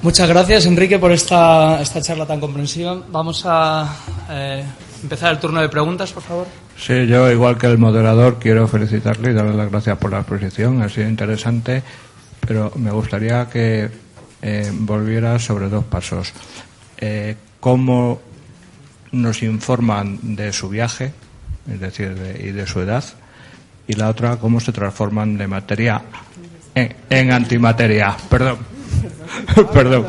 [0.00, 3.02] Muchas gracias, Enrique, por esta, esta charla tan comprensiva.
[3.10, 3.96] Vamos a
[4.30, 4.64] eh,
[5.02, 6.46] empezar el turno de preguntas, por favor.
[6.76, 10.80] Sí, yo, igual que el moderador, quiero felicitarle y darle las gracias por la exposición.
[10.82, 11.82] Ha sido interesante,
[12.46, 13.90] pero me gustaría que
[14.40, 16.32] eh, volviera sobre dos pasos.
[16.96, 18.20] Eh, ¿Cómo
[19.10, 21.12] nos informan de su viaje,
[21.68, 23.02] es decir, y de su edad?
[23.88, 26.02] Y la otra, ¿cómo se transforman de materia
[26.74, 28.16] en antimateria?
[28.30, 28.77] Perdón.
[29.72, 30.06] Perdón.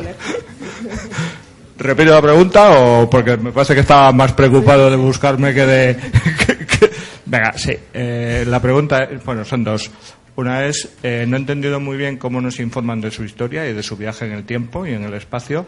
[1.77, 5.97] ¿Repito la pregunta o porque me parece que estaba más preocupado de buscarme que de...
[7.25, 7.73] Venga, sí.
[7.93, 9.89] Eh, la pregunta, bueno, son dos.
[10.35, 13.73] Una es, eh, no he entendido muy bien cómo nos informan de su historia y
[13.73, 15.65] de su viaje en el tiempo y en el espacio.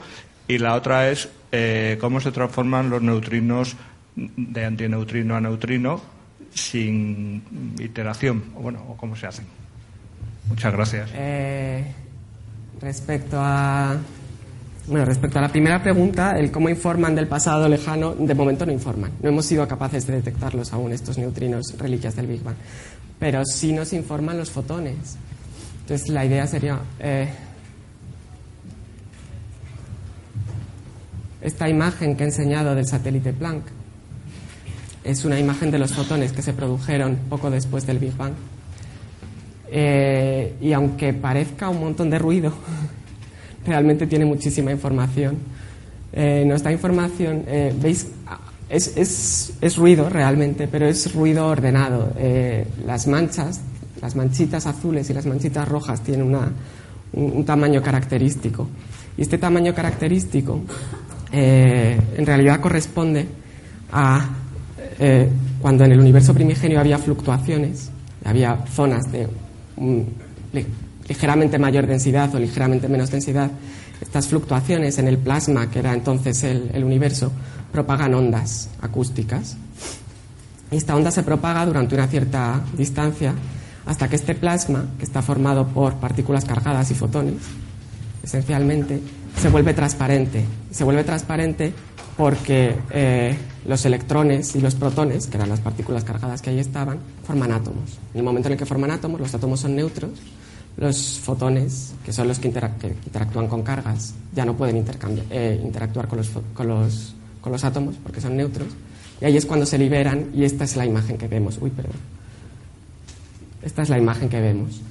[0.47, 3.75] Y la otra es, eh, cómo se transforman los neutrinos
[4.15, 6.01] de antineutrino a neutrino
[6.53, 9.45] sin iteración, o bueno, o cómo se hacen.
[10.49, 11.11] Muchas gracias.
[12.81, 13.97] Respecto a
[14.87, 18.71] bueno, respecto a la primera pregunta, el cómo informan del pasado lejano, de momento no
[18.71, 19.11] informan.
[19.21, 22.55] No hemos sido capaces de detectarlos aún, estos neutrinos reliquias del Big Bang.
[23.19, 25.17] Pero sí nos informan los fotones.
[25.81, 26.79] Entonces, la idea sería.
[26.99, 27.29] Eh,
[31.41, 33.63] esta imagen que he enseñado del satélite Planck
[35.03, 38.33] es una imagen de los fotones que se produjeron poco después del Big Bang.
[39.73, 42.53] Eh, y aunque parezca un montón de ruido,
[43.65, 45.37] realmente tiene muchísima información.
[46.13, 48.07] Eh, nuestra información, eh, veis,
[48.69, 52.11] es, es, es, ruido realmente, pero es ruido ordenado.
[52.17, 53.61] Eh, las manchas,
[54.01, 56.51] las manchitas azules y las manchitas rojas tienen una,
[57.13, 58.67] un, tamaño característico.
[59.17, 60.61] Y este tamaño característico
[61.33, 63.25] en realidad corresponde
[63.89, 64.29] a
[65.61, 67.89] cuando en el universo primigenio había fluctuaciones,
[68.25, 69.27] había zonas de
[71.07, 73.51] ligeramente mayor densidad o ligeramente menos densidad,
[74.01, 77.31] estas fluctuaciones en el plasma, que era entonces el, universo,
[77.71, 79.57] propagan ondas acústicas.
[80.71, 83.33] Y esta onda se propaga durante una cierta distancia
[83.85, 87.35] hasta que este plasma, que está formado por partículas cargadas y fotones,
[88.23, 89.01] esencialmente,
[89.39, 90.45] se vuelve transparente.
[90.71, 91.73] Se vuelve transparente
[92.17, 93.35] porque eh,
[93.65, 97.99] los electrones y los protones, que eran las partículas cargadas que ahí estaban, forman átomos.
[98.13, 100.11] En el momento en el que forman átomos, los átomos son neutros
[100.77, 104.85] los fotones, que son los que, interactúan con cargas, ya no pueden
[105.29, 108.67] eh, interactuar con los, con, los, con los átomos porque son neutros.
[109.19, 111.59] Y ahí es cuando se liberan y esta es la imagen que vemos.
[111.61, 111.97] Uy, perdón.
[113.61, 114.81] Esta es la imagen que vemos.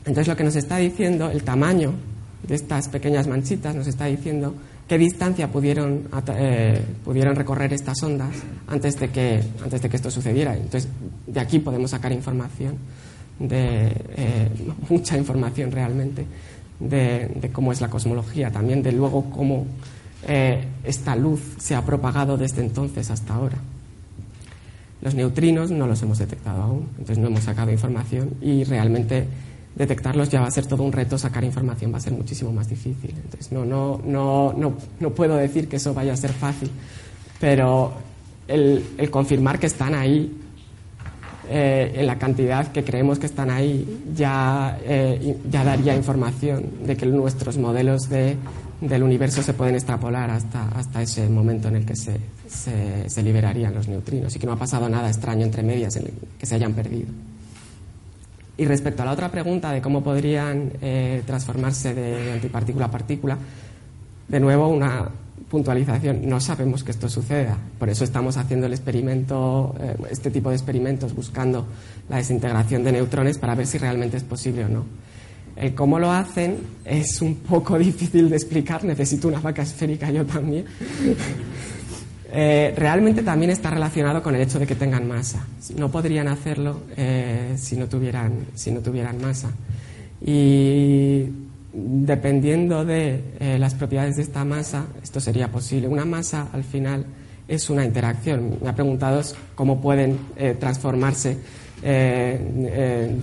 [0.00, 1.92] Entonces lo que nos está diciendo, el tamaño
[2.46, 4.54] de estas pequeñas manchitas, nos está diciendo
[4.88, 8.34] qué distancia pudieron, eh, pudieron recorrer estas ondas
[8.66, 10.56] antes de, que, antes de que esto sucediera.
[10.56, 10.88] Entonces
[11.26, 12.76] de aquí podemos sacar información
[13.38, 14.48] de eh,
[14.88, 16.26] mucha información realmente
[16.80, 19.66] de, cómo es la cosmología, también de luego cómo
[20.26, 23.58] eh, esta luz se ha propagado desde entonces hasta ahora.
[25.00, 29.26] Los neutrinos no los hemos detectado aún, entonces no hemos sacado información y realmente
[29.74, 32.68] detectarlos ya va a ser todo un reto, sacar información va a ser muchísimo más
[32.68, 33.14] difícil.
[33.16, 36.70] Entonces no, no, no, no, no puedo decir que eso vaya a ser fácil,
[37.40, 37.92] pero
[38.48, 40.32] el, confirmar que están ahí
[41.50, 46.96] eh, en la cantidad que creemos que están ahí, ya, eh, ya daría información de
[46.96, 48.36] que nuestros modelos de,
[48.80, 53.74] del universo se pueden extrapolar hasta, hasta ese momento en el que se, se, liberarían
[53.74, 56.54] los neutrinos y que no ha pasado nada extraño entre medias en el que se
[56.54, 57.08] hayan perdido.
[58.58, 63.38] Y respecto a la otra pregunta de cómo podrían eh, transformarse de antipartícula a partícula,
[64.28, 65.08] de nuevo una,
[65.48, 67.56] puntualización, no sabemos que esto suceda.
[67.78, 71.66] Por eso estamos haciendo el experimento, eh, este tipo de experimentos, buscando
[72.08, 74.84] la desintegración de neutrones para ver si realmente es posible o no.
[75.56, 80.24] El cómo lo hacen es un poco difícil de explicar, necesito una vaca esférica yo
[80.24, 80.66] también.
[82.30, 85.46] Eh, realmente también está relacionado con el hecho de que tengan masa.
[85.76, 89.50] No podrían hacerlo eh, si, no tuvieran, si no tuvieran masa.
[90.20, 91.24] Y
[91.72, 95.88] dependiendo de eh, las propiedades de esta masa, esto sería posible.
[95.88, 97.06] Una masa al final
[97.46, 98.58] es una interacción.
[98.62, 99.22] Me ha preguntado
[99.54, 100.18] cómo pueden
[100.60, 101.38] transformarse
[101.80, 103.18] de,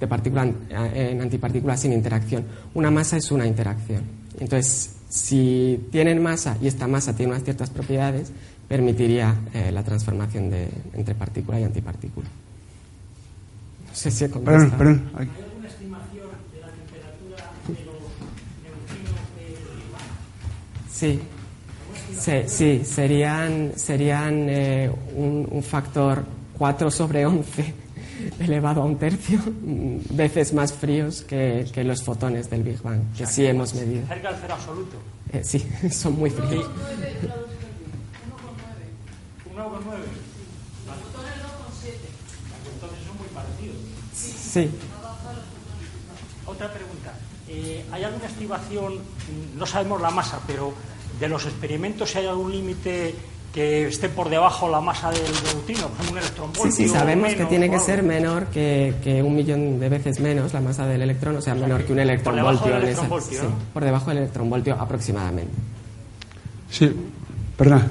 [0.00, 0.50] de partícula
[0.94, 2.44] en antipartícula sin interacción.
[2.74, 4.02] Una masa es una interacción.
[4.40, 8.32] Entonces, si tienen masa y esta masa tiene unas ciertas propiedades,
[8.66, 12.28] permitiría eh, la transformación de, entre partícula y antipartícula.
[13.88, 15.10] No sé si he Perdón, perdón.
[15.14, 18.00] ¿Hay alguna estimación de la temperatura de los
[18.62, 19.20] neutrinos
[20.90, 21.20] Sí.
[22.46, 26.24] Sí, serían, serían eh, un, un factor
[26.56, 27.81] 4 sobre 11
[28.38, 29.40] elevado a un tercio,
[30.10, 34.06] veces más fríos que, que los fotones del Big Bang, que sí hemos medido.
[34.06, 34.96] Cerca del cero absoluto.
[35.32, 36.66] Eh, sí, son muy fríos.
[36.66, 36.66] 1,9.
[39.54, 39.72] 1,9.
[42.74, 43.76] Entonces son muy parecidos.
[44.14, 44.70] Sí.
[46.46, 47.14] Otra pregunta.
[47.48, 48.98] Eh, ¿Hay alguna estimación,
[49.56, 50.72] no sabemos la masa, pero
[51.20, 53.14] de los experimentos, si hay algún límite
[53.52, 56.72] que esté por debajo la masa del neutrino, por ejemplo, un electronvoltio.
[56.72, 60.54] Sí, sí, sabemos que tiene que ser menor que, que, un millón de veces menos
[60.54, 62.60] la masa del electrón, o sea, menor que, un electronvoltio.
[62.62, 63.36] Por debajo del sí,
[63.74, 65.52] por debajo del electronvoltio aproximadamente.
[66.70, 66.90] Sí,
[67.56, 67.86] perdona.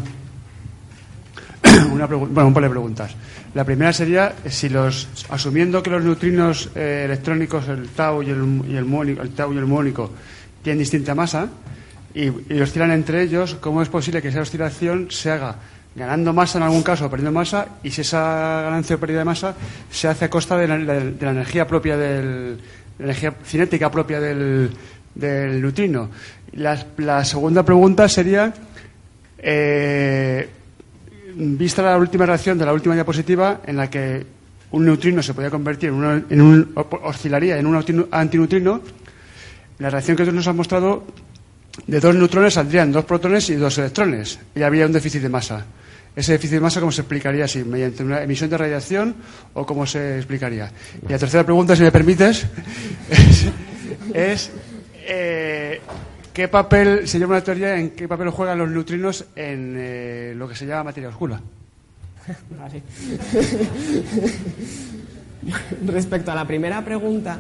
[1.94, 3.16] Una bueno, un par de preguntas.
[3.54, 8.64] La primera sería si los, asumiendo que los neutrinos eh, electrónicos, el tau y el,
[8.68, 10.10] y el, muónico, el tau y el muónico,
[10.64, 11.50] tienen distinta masa,
[12.14, 15.56] y, oscilan entre ellos, ¿cómo es posible que esa oscilación se haga
[15.96, 19.26] ganando masa en algún caso o perdiendo masa y si esa ganancia o pérdida de
[19.26, 19.56] masa
[19.92, 22.60] se hace a costa de la, energía propia del
[23.00, 24.72] energía cinética propia del,
[25.16, 26.10] neutrino?
[26.54, 28.54] La, segunda pregunta sería
[29.38, 30.50] eh,
[31.36, 34.26] vista la última reacción de la última diapositiva en la que
[34.72, 36.72] un neutrino se podía convertir en, un, en un
[37.04, 38.82] oscilaría en un antineutrino
[39.80, 41.04] la reacción que nos ha mostrado
[41.88, 45.66] de dos neutrones saldrían dos protones y dos electrones, y había un déficit de masa.
[46.16, 47.64] ¿Ese déficit de masa cómo se explicaría así?
[47.64, 49.16] ¿Mediante una emisión de radiación
[49.54, 50.70] o cómo se explicaría?
[51.08, 52.46] Y la tercera pregunta, si me permites,
[54.14, 54.52] es,
[55.08, 55.80] eh,
[56.34, 60.50] ¿qué papel, se llama una teoría, en qué papel juegan los neutrinos en eh, lo
[60.50, 61.40] que se llama materia oscura?
[65.86, 67.40] Respecto a la primera pregunta,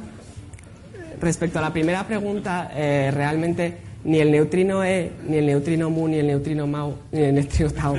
[1.19, 6.07] respecto a la primera pregunta, eh, realmente ni el neutrino E, ni el neutrino mu,
[6.07, 7.95] ni el neutrino mau, ni el neutrino tau,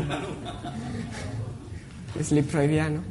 [2.22, 3.02] slip freudiano,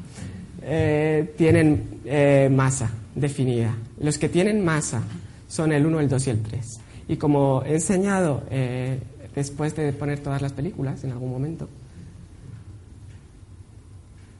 [0.62, 3.76] eh, tienen eh, masa definida.
[4.00, 5.04] Los que tienen masa
[5.48, 6.80] son el 1, el 2 y el 3.
[7.08, 9.00] Y como he enseñado eh,
[9.36, 11.68] después de poner todas las películas en algún momento,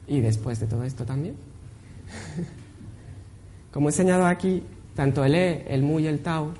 [0.06, 1.36] y después de todo esto también,
[3.72, 4.62] como he enseñado aquí,
[4.94, 6.52] tanto el E, el mu y el tau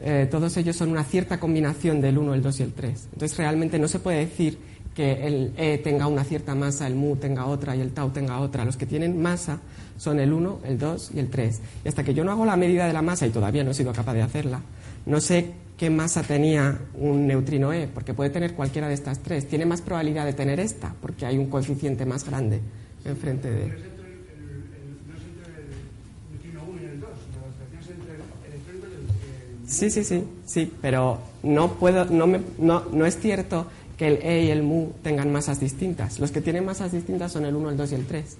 [0.00, 3.08] eh, todos ellos son una cierta combinación del 1, el 2 y el 3.
[3.12, 4.58] Entonces realmente no se puede decir
[4.94, 8.40] que el E tenga una cierta masa, el mu tenga otra y el tau tenga
[8.40, 8.64] otra.
[8.64, 9.60] Los que tienen masa
[9.96, 11.60] son el 1, el 2 y el 3.
[11.84, 13.74] Y hasta que yo no hago la medida de la masa, y todavía no he
[13.74, 14.60] sido capaz de hacerla,
[15.06, 19.46] no sé qué masa tenía un neutrino E, porque puede tener cualquiera de estas tres.
[19.46, 22.60] Tiene más probabilidad de tener esta, porque hay un coeficiente más grande
[23.04, 23.97] enfrente de...
[29.68, 33.66] Sí, sí, sí, sí, pero no, puedo, no, me, no, no es cierto
[33.98, 36.18] que el E y el mu tengan masas distintas.
[36.20, 38.36] Los que tienen masas distintas son el 1, el 2 y el 3.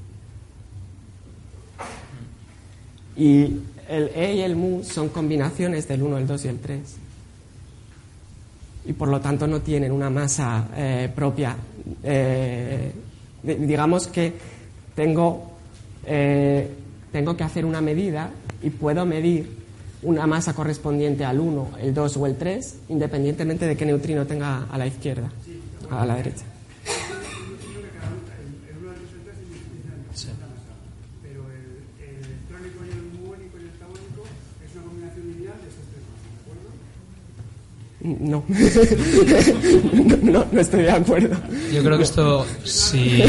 [3.16, 3.42] Y
[3.88, 6.80] el E y el mu son combinaciones del 1, el 2 y el 3.
[8.86, 11.56] Y por lo tanto no tienen una masa eh, propia.
[12.02, 12.92] Eh,
[13.42, 14.32] digamos que
[14.94, 15.50] tengo,
[16.06, 16.70] eh,
[17.12, 18.30] tengo que hacer una medida
[18.62, 19.57] y puedo medir
[20.02, 24.66] una masa correspondiente al 1, el 2 o el 3, independientemente de qué neutrino tenga
[24.70, 25.30] a la izquierda,
[25.90, 26.44] a la derecha.
[38.20, 38.44] No.
[40.22, 41.36] no, no estoy de acuerdo.
[41.72, 43.22] Yo creo que esto sí.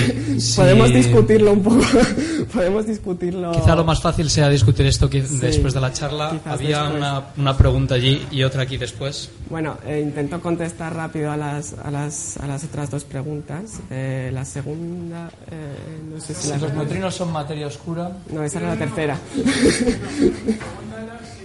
[0.56, 1.86] Podemos discutirlo un poco.
[2.54, 3.52] Podemos discutirlo.
[3.52, 6.40] Quizá lo más fácil sea discutir esto después de la charla.
[6.46, 9.30] Había una, una, pregunta allí y otra aquí después.
[9.50, 13.80] Bueno, eh, intento contestar rápido a las, a las, a las otras dos preguntas.
[13.90, 15.30] Eh, la segunda.
[15.52, 15.76] Eh,
[16.14, 18.12] no sé si, los neutrinos son materia oscura.
[18.32, 19.18] No, esa era la tercera.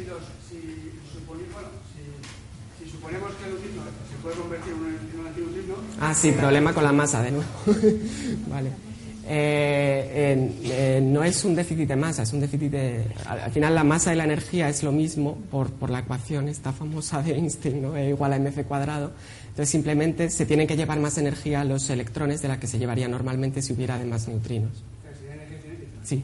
[6.01, 7.47] Ah, sí, problema con la masa, de nuevo.
[8.51, 8.71] vale.
[9.27, 13.07] Eh, eh, no es un déficit de masa, es un déficit de...
[13.27, 16.73] Al, final la masa y la energía es lo mismo por, por la ecuación esta
[16.73, 17.97] famosa de Einstein, ¿no?
[17.97, 19.13] E igual a mc cuadrado.
[19.49, 23.09] Entonces simplemente se tienen que llevar más energía los electrones de la que se llevaría
[23.09, 24.85] normalmente si hubiera además neutrinos.
[26.03, 26.23] Sí.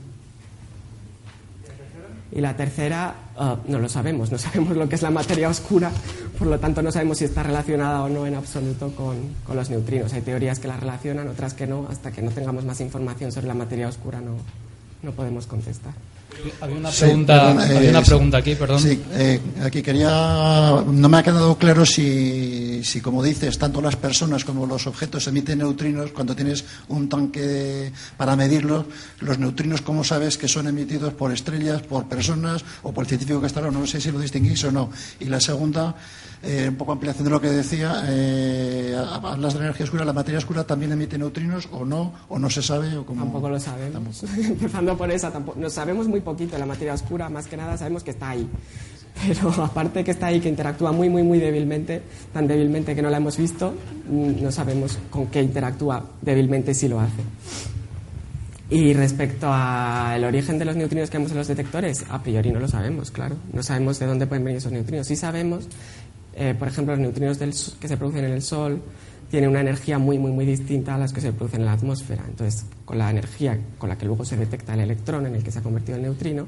[2.32, 5.90] Y la tercera, uh, no lo sabemos, no sabemos lo que es la materia oscura,
[6.38, 9.68] por lo tanto no sabemos si está relacionada o no en absoluto con, con los
[9.68, 10.12] neutrinos.
[10.12, 13.48] Hay teorías que la relacionan, otras que no, hasta que no tengamos más información sobre
[13.48, 14.36] la materia oscura no,
[15.02, 15.94] no podemos contestar.
[16.60, 18.80] Había una pregunta, Sí, perdón, había eh, una pregunta aquí, perdón.
[18.80, 20.82] Sí, eh, aquí quería.
[20.86, 25.26] No me ha quedado claro si, si, como dices, tanto las personas como los objetos
[25.26, 26.12] emiten neutrinos.
[26.12, 28.86] Cuando tienes un tanque para medirlos,
[29.20, 33.40] los neutrinos, ¿cómo sabes que son emitidos por estrellas, por personas o por el científico
[33.40, 33.60] que está?
[33.60, 34.90] No sé si lo distinguís o no.
[35.18, 35.94] Y la segunda,
[36.42, 40.14] eh, un poco ampliación de lo que decía, eh, hablas de la energía oscura, ¿la
[40.14, 42.14] materia oscura también emite neutrinos o no?
[42.28, 42.96] ¿O no se sabe?
[42.96, 43.24] O cómo...
[43.24, 44.22] Tampoco lo sabemos.
[44.38, 47.76] Empezando por esa, tampoco, no sabemos muy poquito de la materia oscura, más que nada
[47.76, 48.48] sabemos que está ahí.
[49.26, 52.00] Pero aparte que está ahí, que interactúa muy, muy, muy débilmente,
[52.32, 53.74] tan débilmente que no la hemos visto,
[54.08, 57.22] mm, no sabemos con qué interactúa débilmente si lo hace.
[58.70, 62.60] Y respecto al origen de los neutrinos que vemos en los detectores, a priori no
[62.60, 63.34] lo sabemos, claro.
[63.52, 65.08] No sabemos de dónde pueden venir esos neutrinos.
[65.08, 65.66] Sí sabemos,
[66.34, 68.80] eh, por ejemplo, los neutrinos del, que se producen en el Sol
[69.30, 72.24] tienen una energía muy, muy, muy distinta a las que se producen en la atmósfera.
[72.28, 75.50] Entonces, con la energía con la que luego se detecta el electrón en el que
[75.50, 76.46] se ha convertido el neutrino,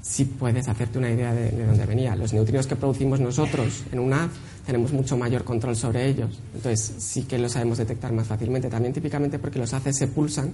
[0.00, 2.14] sí puedes hacerte una idea de, de, dónde venía.
[2.14, 4.30] Los neutrinos que producimos nosotros en un haz
[4.64, 6.38] tenemos mucho mayor control sobre ellos.
[6.54, 8.68] Entonces, sí que los sabemos detectar más fácilmente.
[8.68, 10.52] También típicamente porque los haces se pulsan,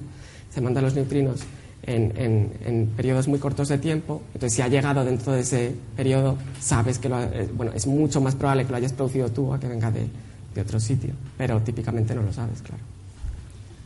[0.51, 1.41] se mandan los neutrinos
[1.83, 4.23] en, periodos muy cortos de tiempo.
[4.35, 8.21] Entonces, si ha llegado dentro de ese periodo, sabes que lo, eh, bueno, es mucho
[8.21, 10.07] más probable que lo hayas producido tú a que venga de,
[10.55, 11.15] de otro sitio.
[11.37, 12.83] Pero típicamente no lo sabes, claro.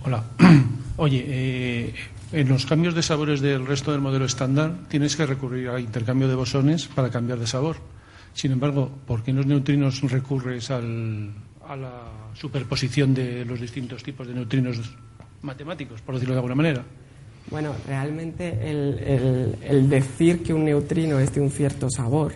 [0.04, 0.24] Hola.
[0.96, 1.94] Oye, eh,
[2.32, 6.28] en los cambios de sabores del resto del modelo estándar tienes que recurrir a intercambio
[6.28, 7.76] de bosones para cambiar de sabor.
[8.34, 11.30] Sin embargo, ¿por qué en los neutrinos recurres al,
[11.66, 12.02] a la
[12.34, 14.78] superposición de los distintos tipos de neutrinos
[15.42, 16.84] matemáticos, por decirlo de alguna manera?
[17.50, 22.32] Bueno, realmente el, decir que un neutrino es de un cierto sabor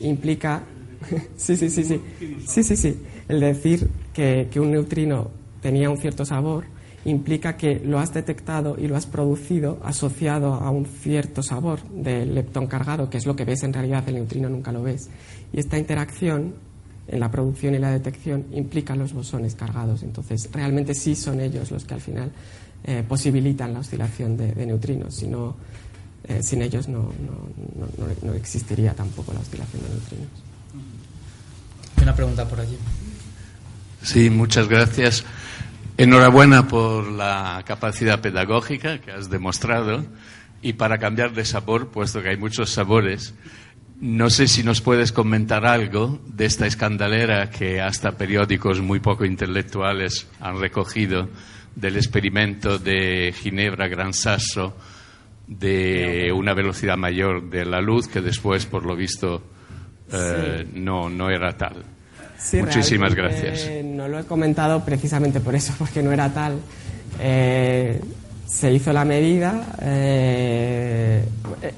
[0.00, 0.62] implica.
[1.36, 2.00] sí, sí, sí, sí.
[2.46, 3.02] Sí, sí, sí.
[3.28, 5.30] El decir que, que un neutrino
[5.62, 6.64] tenía un cierto sabor
[7.04, 12.34] implica que lo has detectado y lo has producido asociado a un cierto sabor del
[12.34, 15.08] leptón cargado, que es lo que ves en realidad, el neutrino nunca lo ves.
[15.52, 16.54] Y esta interacción
[17.08, 20.02] en la producción y la detección implica los bosones cargados.
[20.02, 22.30] Entonces, realmente sí son ellos los que al final
[22.84, 25.14] eh, posibilitan la oscilación de, de neutrinos.
[25.14, 25.56] Si no,
[26.24, 30.28] eh, sin ellos no, no, no, no, existiría tampoco la oscilación de neutrinos.
[32.02, 32.78] Una pregunta por allí.
[34.02, 35.24] Sí, muchas gracias.
[35.98, 40.04] Enhorabuena por la capacidad pedagógica que has demostrado
[40.62, 43.34] y para cambiar de sabor, puesto que hay muchos sabores,
[44.00, 49.26] no sé si nos puedes comentar algo de esta escandalera que hasta periódicos muy poco
[49.26, 51.28] intelectuales han recogido
[51.74, 54.74] del experimento de Ginebra Gran Sasso
[55.46, 59.42] de una velocidad mayor de la luz que después, por lo visto,
[60.12, 60.80] eh, sí.
[60.80, 61.84] no, no era tal.
[62.38, 63.68] Sí, Muchísimas gracias.
[63.84, 66.58] No lo he comentado precisamente por eso, porque no era tal.
[67.18, 68.00] Eh,
[68.46, 69.74] se hizo la medida.
[69.82, 71.24] Eh,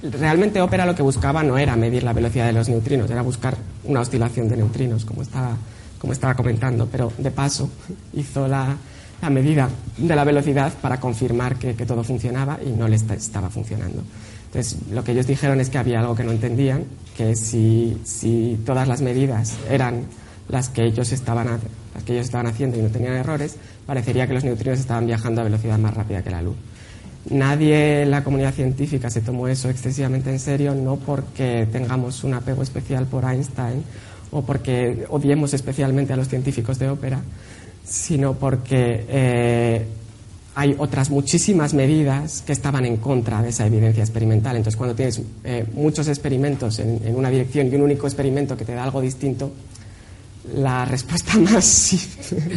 [0.03, 3.57] realmente Opera lo que buscaba no era medir la velocidad de los neutrinos, era buscar
[3.85, 5.57] una oscilación de neutrinos, como estaba,
[5.99, 6.87] como estaba comentando.
[6.91, 7.71] Pero de paso
[8.15, 8.77] hizo la,
[9.23, 14.03] la medida de la velocidad para confirmar que, todo funcionaba y no le estaba funcionando.
[14.47, 16.85] Entonces, lo que ellos dijeron es que había algo que no entendían,
[17.17, 20.07] que si, si todas las medidas eran
[20.49, 21.47] las que ellos estaban
[21.95, 23.57] las que ellos estaban haciendo y no tenían errores,
[23.87, 26.57] parecería que los neutrinos estaban viajando a velocidad más rápida que la luz.
[27.31, 32.35] Nadie en la comunidad científica se tomó eso excesivamente en serio, no porque tengamos un
[32.35, 33.85] apego especial por Einstein
[34.33, 37.21] o porque odiemos especialmente a los científicos de ópera,
[37.85, 39.87] sino porque eh,
[40.55, 44.57] hay otras muchísimas medidas que estaban en contra de esa evidencia experimental.
[44.57, 48.75] Entonces, cuando tienes eh, muchos experimentos en, una dirección y un único experimento que te
[48.75, 49.51] da algo distinto,
[50.55, 51.97] la respuesta más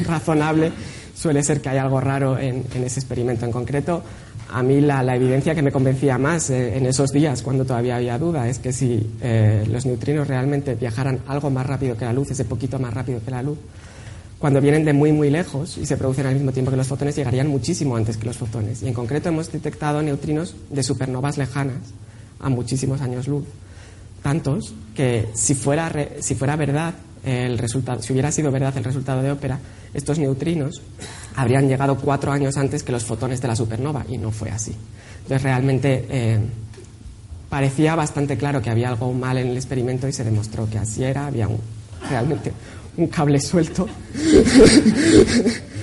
[0.06, 0.72] razonable
[1.16, 4.04] suele ser que hay algo raro en, ese experimento en concreto.
[4.52, 7.96] A mí la, la evidencia que me convencía más eh, en esos días, cuando todavía
[7.96, 12.14] había duda, es que si eh, los neutrinos realmente viajaran algo más rápido que la
[12.14, 13.58] luz, ese poquito más rápido que la luz,
[14.46, 17.16] cuando vienen de muy muy lejos y se producen al mismo tiempo que los fotones,
[17.16, 18.84] llegarían muchísimo antes que los fotones.
[18.84, 21.80] Y en concreto hemos detectado neutrinos de supernovas lejanas
[22.40, 23.44] a muchísimos años luz.
[24.22, 26.94] Tantos que si fuera, si fuera verdad
[27.24, 29.58] el resultado, si hubiera sido verdad el resultado de ópera,
[29.96, 30.80] estos neutrinos
[31.36, 34.76] habrían llegado cuatro años antes que los fotones de la supernova y no fue así.
[35.24, 36.40] Entonces realmente eh,
[37.50, 41.04] parecía bastante claro que había algo mal en el experimento y se demostró que así
[41.04, 41.50] era, había
[42.08, 42.54] realmente
[42.98, 43.88] un cable suelto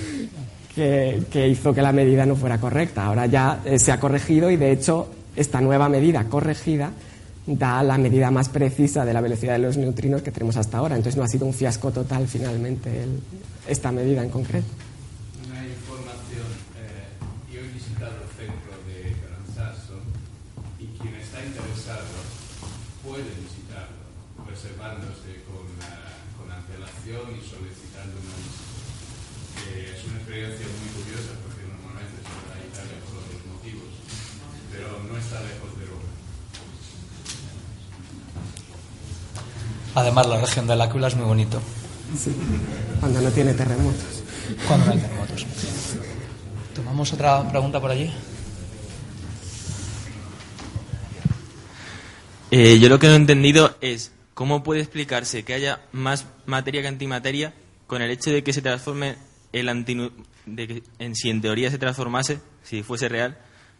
[0.75, 3.05] que, hizo que la medida no fuera correcta.
[3.05, 6.91] Ahora ya eh, se ha corregido y de hecho esta nueva medida corregida
[7.45, 10.95] da la medida más precisa de la velocidad de los neutrinos que tenemos hasta ahora.
[10.95, 12.89] Entonces no ha sido un fiasco total finalmente
[13.67, 14.67] esta medida en concreto.
[23.03, 23.99] Puede visitarlo
[24.49, 25.32] reservándose
[27.23, 28.73] antelación y solicitando una visita.
[29.67, 33.89] Eh, es una experiencia muy curiosa porque normalmente se va a Italia por otros motivos,
[34.71, 36.11] pero no está lejos de Roma.
[39.95, 41.61] Además, la región de L'Aquila es muy bonito.
[42.17, 42.31] Sí,
[42.99, 44.23] cuando no tiene terremotos.
[44.67, 45.45] Cuando no hay terremotos.
[46.75, 48.11] ¿Tomamos otra pregunta por allí?
[52.51, 56.81] Eh, yo lo que no he entendido es cómo puede explicarse que haya más materia
[56.81, 57.53] que antimateria
[57.87, 59.15] con el hecho de que se transforme
[59.51, 60.11] el antinu
[60.45, 63.37] de que en, si en teoría se transformase, si fuese real,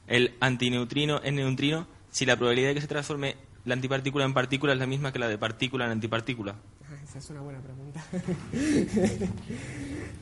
[0.08, 3.36] el antineutrino en neutrino, si la probabilidad de que se transforme
[3.66, 6.56] la antipartícula en partícula es la misma que la de partícula en antipartícula?
[7.04, 8.04] Esa es una buena pregunta.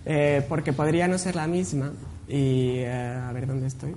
[0.05, 1.91] eh, porque podría no ser la misma
[2.27, 3.95] y eh, a ver dónde estoy.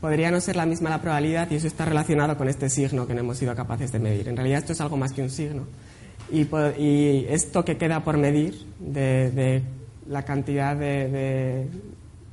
[0.00, 3.14] Podría no ser la misma la probabilidad y eso está relacionado con este signo que
[3.14, 4.28] no hemos sido capaces de medir.
[4.28, 5.66] En realidad esto es algo más que un signo.
[6.30, 9.62] Y, esto que queda por medir de,
[10.08, 11.68] la cantidad de,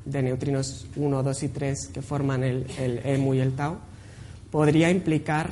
[0.05, 3.78] de, neutrinos 1, 2 y 3 que forman el, el EMU y el tau,
[4.51, 5.51] podría implicar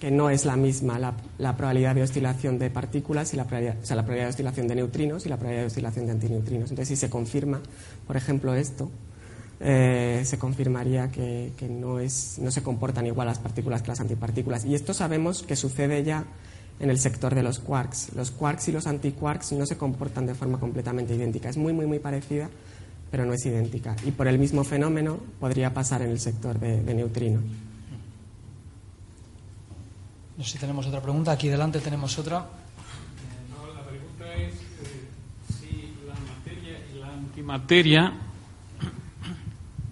[0.00, 3.96] que no es la misma la, probabilidad de oscilación de partículas y la o sea,
[3.96, 6.70] la probabilidad de oscilación de neutrinos y la probabilidad de oscilación de antineutrinos.
[6.70, 7.60] Entonces, si se confirma,
[8.06, 8.90] por ejemplo, esto,
[9.60, 14.00] eh, se confirmaría que, que no, es, no se comportan igual las partículas que las
[14.00, 14.64] antipartículas.
[14.64, 16.24] Y esto sabemos que sucede ya
[16.78, 18.14] en el sector de los quarks.
[18.14, 21.48] Los quarks y los antiquarks no se comportan de forma completamente idéntica.
[21.48, 22.50] Es muy, muy, muy parecida,
[23.10, 23.96] pero no es idéntica.
[24.04, 27.42] Y por el mismo fenómeno podría pasar en el sector de, de neutrinos.
[30.36, 31.32] No sé si tenemos otra pregunta.
[31.32, 32.40] Aquí delante tenemos otra.
[32.40, 35.08] No, la pregunta es eh,
[35.58, 38.12] si la materia y la antimateria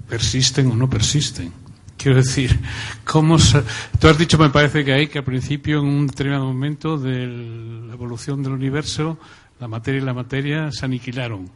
[0.09, 1.53] persisten o no persisten.
[1.97, 2.59] Quiero decir,
[3.05, 3.63] ¿cómo se...
[3.99, 7.27] tú has dicho, me parece que hay que al principio, en un determinado momento de
[7.27, 9.19] la evolución del universo,
[9.61, 11.49] la materia y la materia se aniquilaron.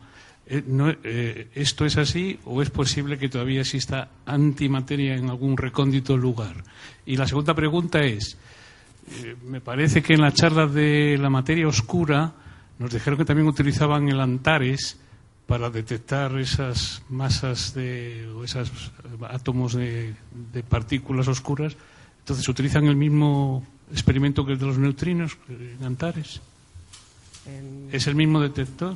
[0.46, 0.62] Eh,
[1.04, 6.64] eh, ¿Esto es así o es posible que todavía exista antimateria en algún recóndito lugar?
[7.04, 8.38] Y la segunda pregunta es,
[9.10, 12.32] eh, me parece que en la charla de la materia oscura
[12.78, 14.98] nos dijeron que también utilizaban el Antares
[15.48, 18.92] para detectar esas masas de, o esos
[19.30, 20.14] átomos de,
[20.52, 21.74] de, partículas oscuras.
[22.20, 26.42] Entonces, ¿utilizan el mismo experimento que el de los neutrinos en Antares?
[27.46, 27.88] En...
[27.90, 28.94] ¿Es el mismo detector?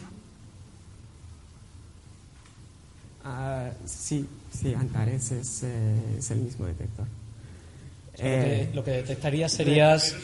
[3.24, 7.06] Uh, sí, sí, Antares es, eh, es, el mismo detector.
[8.18, 10.14] Eh, lo, que, lo, que, detectarías serías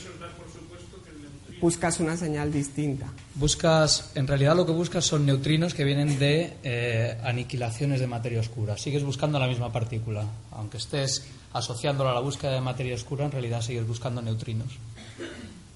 [1.60, 3.06] buscas una señal distinta.
[3.34, 8.40] Buscas, en realidad lo que buscas son neutrinos que vienen de eh, aniquilaciones de materia
[8.40, 8.76] oscura.
[8.76, 10.24] Sigues buscando la misma partícula.
[10.52, 14.78] Aunque estés asociándolo a la búsqueda de materia oscura, en realidad sigues buscando neutrinos.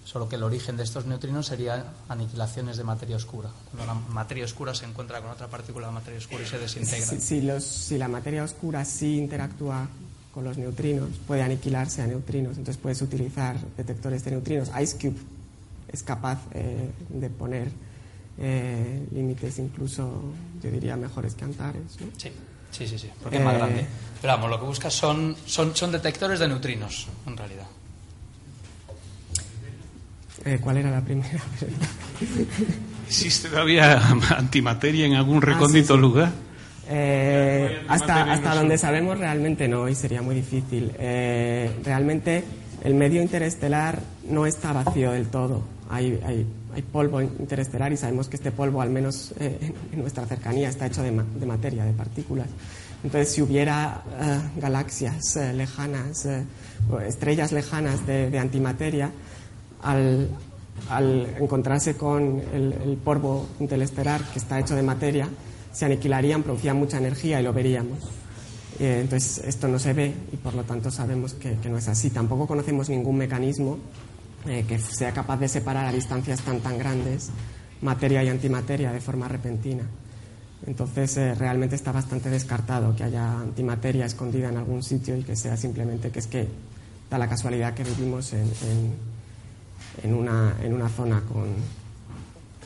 [0.04, 3.48] Solo que el origen de estos neutrinos sería aniquilaciones de materia oscura.
[3.70, 7.06] Cuando la materia oscura se encuentra con otra partícula de materia oscura y se desintegra.
[7.06, 9.88] Si, si, los, si la materia oscura sí interactúa
[10.34, 12.59] con los neutrinos, puede aniquilarse a neutrinos.
[12.59, 14.70] Entonces puedes utilizar detectores de neutrinos.
[14.78, 15.16] IceCube
[15.93, 17.69] es capaz eh, de poner
[18.39, 20.23] eh, límites incluso,
[20.62, 22.01] yo diría, mejores que Antares.
[22.01, 22.06] ¿no?
[22.16, 22.31] Sí,
[22.70, 23.86] sí, sí, sí, porque es más grande.
[24.20, 27.66] Pero vamos, lo que buscas son, son, son detectores de neutrinos, en realidad.
[30.44, 31.40] Eh, ¿Cuál era la primera?
[33.06, 34.01] ¿Existe todavía
[34.36, 36.01] antimateria en algún recóndito ah, sí, sí.
[36.01, 36.32] lugar?
[36.89, 40.93] Eh, hasta hasta donde sabemos realmente no y sería muy difícil.
[40.98, 42.44] Eh, realmente
[42.82, 45.62] el medio interestelar no está vacío del todo.
[45.90, 50.24] Hay, hay, hay, polvo interestelar y sabemos que este polvo, al menos eh, en nuestra
[50.26, 52.46] cercanía, está hecho de, ma de, materia, de partículas.
[53.04, 59.10] Entonces, si hubiera uh, galaxias uh, lejanas, uh, estrellas lejanas de, de antimateria,
[59.82, 60.28] al,
[60.88, 65.28] al, encontrarse con el, el polvo interestelar que está hecho de materia,
[65.72, 67.98] se aniquilarían, producían mucha energía y lo veríamos.
[68.78, 71.88] Eh, entonces, esto no se ve y por lo tanto sabemos que, que, no es
[71.88, 72.10] así.
[72.10, 73.78] Tampoco conocemos ningún mecanismo
[74.47, 77.31] eh, que sea capaz de separar a distancias tan tan grandes
[77.82, 79.85] materia y antimateria de forma repentina.
[80.66, 85.35] Entonces eh, realmente está bastante descartado que haya antimateria escondida en algún sitio y que
[85.35, 86.48] sea simplemente que es que
[87.10, 88.48] da la casualidad que vivimos en,
[90.02, 91.48] en, una, en una, zona con,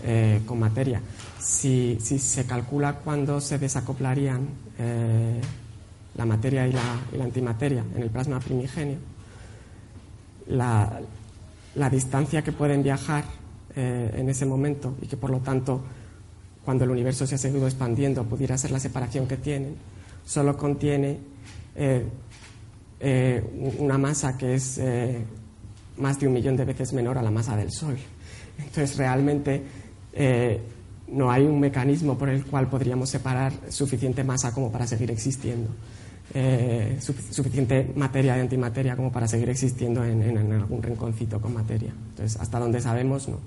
[0.05, 1.01] eh, con materia.
[1.41, 4.47] Si, si, se calcula cuándo se desacoplarían
[4.79, 5.41] eh,
[6.17, 8.99] la materia y la, y la, antimateria en el plasma primigenio,
[10.49, 11.01] la,
[11.77, 13.25] la distancia que pueden viajar
[13.77, 15.83] en ese momento y que por lo tanto
[16.67, 19.77] cuando el universo se ha seguido expandiendo, pudiera ser la separación que tienen,
[20.25, 21.17] solo contiene
[21.77, 22.05] eh,
[22.99, 25.25] eh, una masa que es eh,
[25.99, 27.97] más de un millón de veces menor a la masa del Sol.
[28.59, 29.63] Entonces, realmente
[31.09, 35.69] no hay un mecanismo por el cual podríamos separar suficiente masa como para seguir existiendo.
[37.01, 41.93] Suficiente materia de antimateria como para seguir existiendo en, en algún rinconcito con materia.
[42.11, 43.39] Entonces, hasta donde sabemos, no.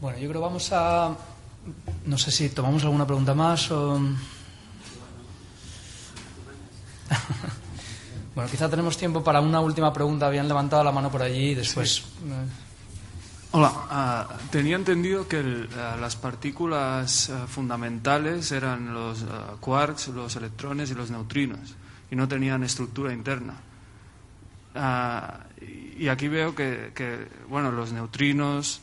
[0.00, 1.16] Bueno, yo creo que vamos a.
[2.06, 3.94] No sé si tomamos alguna pregunta más o.
[8.34, 10.26] bueno, quizá tenemos tiempo para una última pregunta.
[10.26, 12.00] Habían levantado la mano por allí y después.
[12.00, 12.61] Eh.
[13.54, 19.26] Hola, uh, tenía entendido que el, uh, las partículas uh, fundamentales eran los
[19.60, 21.76] quarks, los electrones y los neutrinos,
[22.10, 23.56] y no tenían estructura interna.
[25.98, 28.80] y aquí veo que, que, bueno, los neutrinos,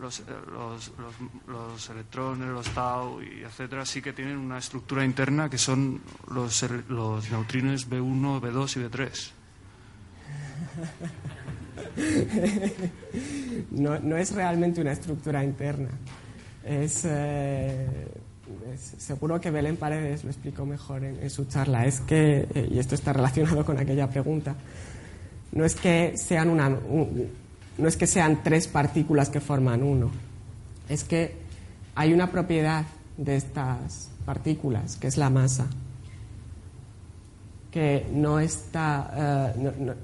[0.00, 1.14] los, eh, los, los,
[1.46, 6.00] los, electrones, los tau y etcétera, sí que tienen una estructura interna que son
[6.34, 9.30] los, los neutrinos B1, B2 y B3.
[13.70, 15.88] no, es realmente una estructura interna.
[16.64, 17.86] Es, eh,
[18.72, 21.86] es, seguro que Belén Paredes lo explicó mejor en, su charla.
[21.86, 24.54] Es que, eh, y esto está relacionado con aquella pregunta,
[25.52, 27.28] no es que sean una, un,
[27.78, 30.10] no es que sean tres partículas que forman uno,
[30.88, 31.36] es que
[31.94, 32.84] hay una propiedad
[33.16, 35.66] de estas partículas, que es la masa,
[37.70, 39.94] que no está, no,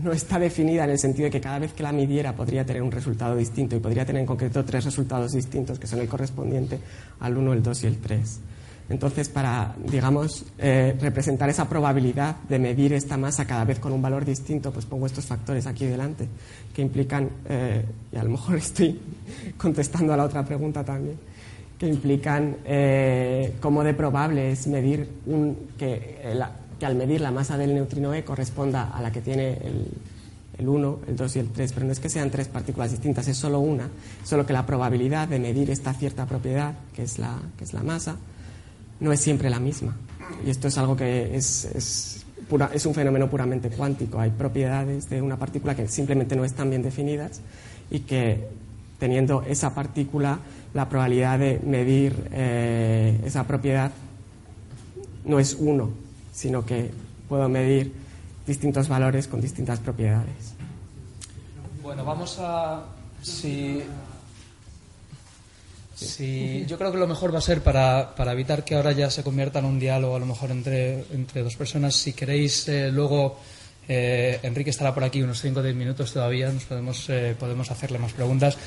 [0.00, 2.82] no, está definida en el sentido de que cada vez que la midiera podría tener
[2.82, 6.78] un resultado distinto y podría tener en concreto tres resultados distintos, que son el correspondiente
[7.20, 8.40] al 1, el 2 y el 3.
[8.88, 14.00] Entonces, para, digamos, eh, representar esa probabilidad de medir esta masa cada vez con un
[14.00, 16.28] valor distinto, pues pongo estos factores aquí delante,
[16.72, 19.00] que implican, eh, y a lo mejor estoy
[19.56, 21.18] contestando a la otra pregunta también,
[21.76, 27.30] que implican eh, cómo de probable es medir un, que, la, que, al medir la
[27.30, 29.88] masa del neutrino E corresponda a la que tiene el,
[30.58, 33.28] el 1, el 2 y el 3, pero no es que sean tres partículas distintas,
[33.28, 33.88] es solo una,
[34.24, 37.82] solo que la probabilidad de medir esta cierta propiedad, que es la, que es la
[37.82, 38.16] masa,
[39.00, 39.96] no es siempre la misma.
[40.44, 44.18] Y esto es algo que es, es, pura, es, un fenómeno puramente cuántico.
[44.18, 47.40] Hay propiedades de una partícula que simplemente no están bien definidas
[47.90, 48.48] y que
[48.98, 50.38] teniendo esa partícula,
[50.72, 53.92] la probabilidad de medir eh, esa propiedad
[55.24, 55.90] no es uno,
[56.36, 56.90] sino que
[57.28, 57.92] puedo medir
[58.46, 60.52] distintos valores con distintas propiedades.
[61.82, 62.84] Bueno, vamos a...
[63.22, 63.82] Si
[65.96, 69.08] Sí, yo creo que lo mejor va a ser para, para, evitar que ahora ya
[69.08, 71.96] se convierta en un diálogo a lo mejor entre, entre dos personas.
[71.96, 73.38] Si queréis eh, luego,
[73.88, 77.70] eh, Enrique estará por aquí unos 5 o 10 minutos todavía, nos podemos, eh, podemos
[77.70, 78.58] hacerle más preguntas.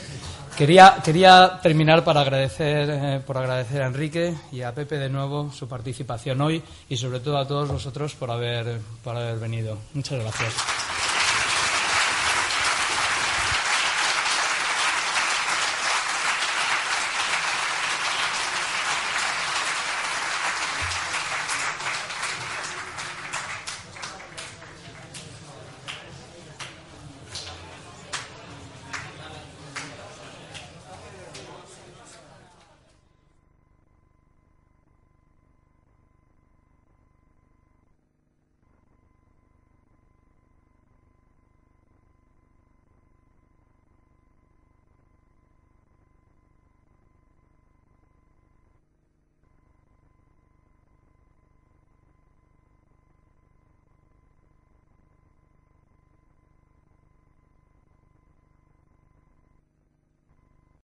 [0.60, 5.70] Quería, terminar para agradecer, eh, por agradecer a Enrique y a Pepe de nuevo su
[5.70, 9.78] participación hoy y sobre todo a todos vosotros por haber, por haber venido.
[9.94, 10.54] Muchas gracias.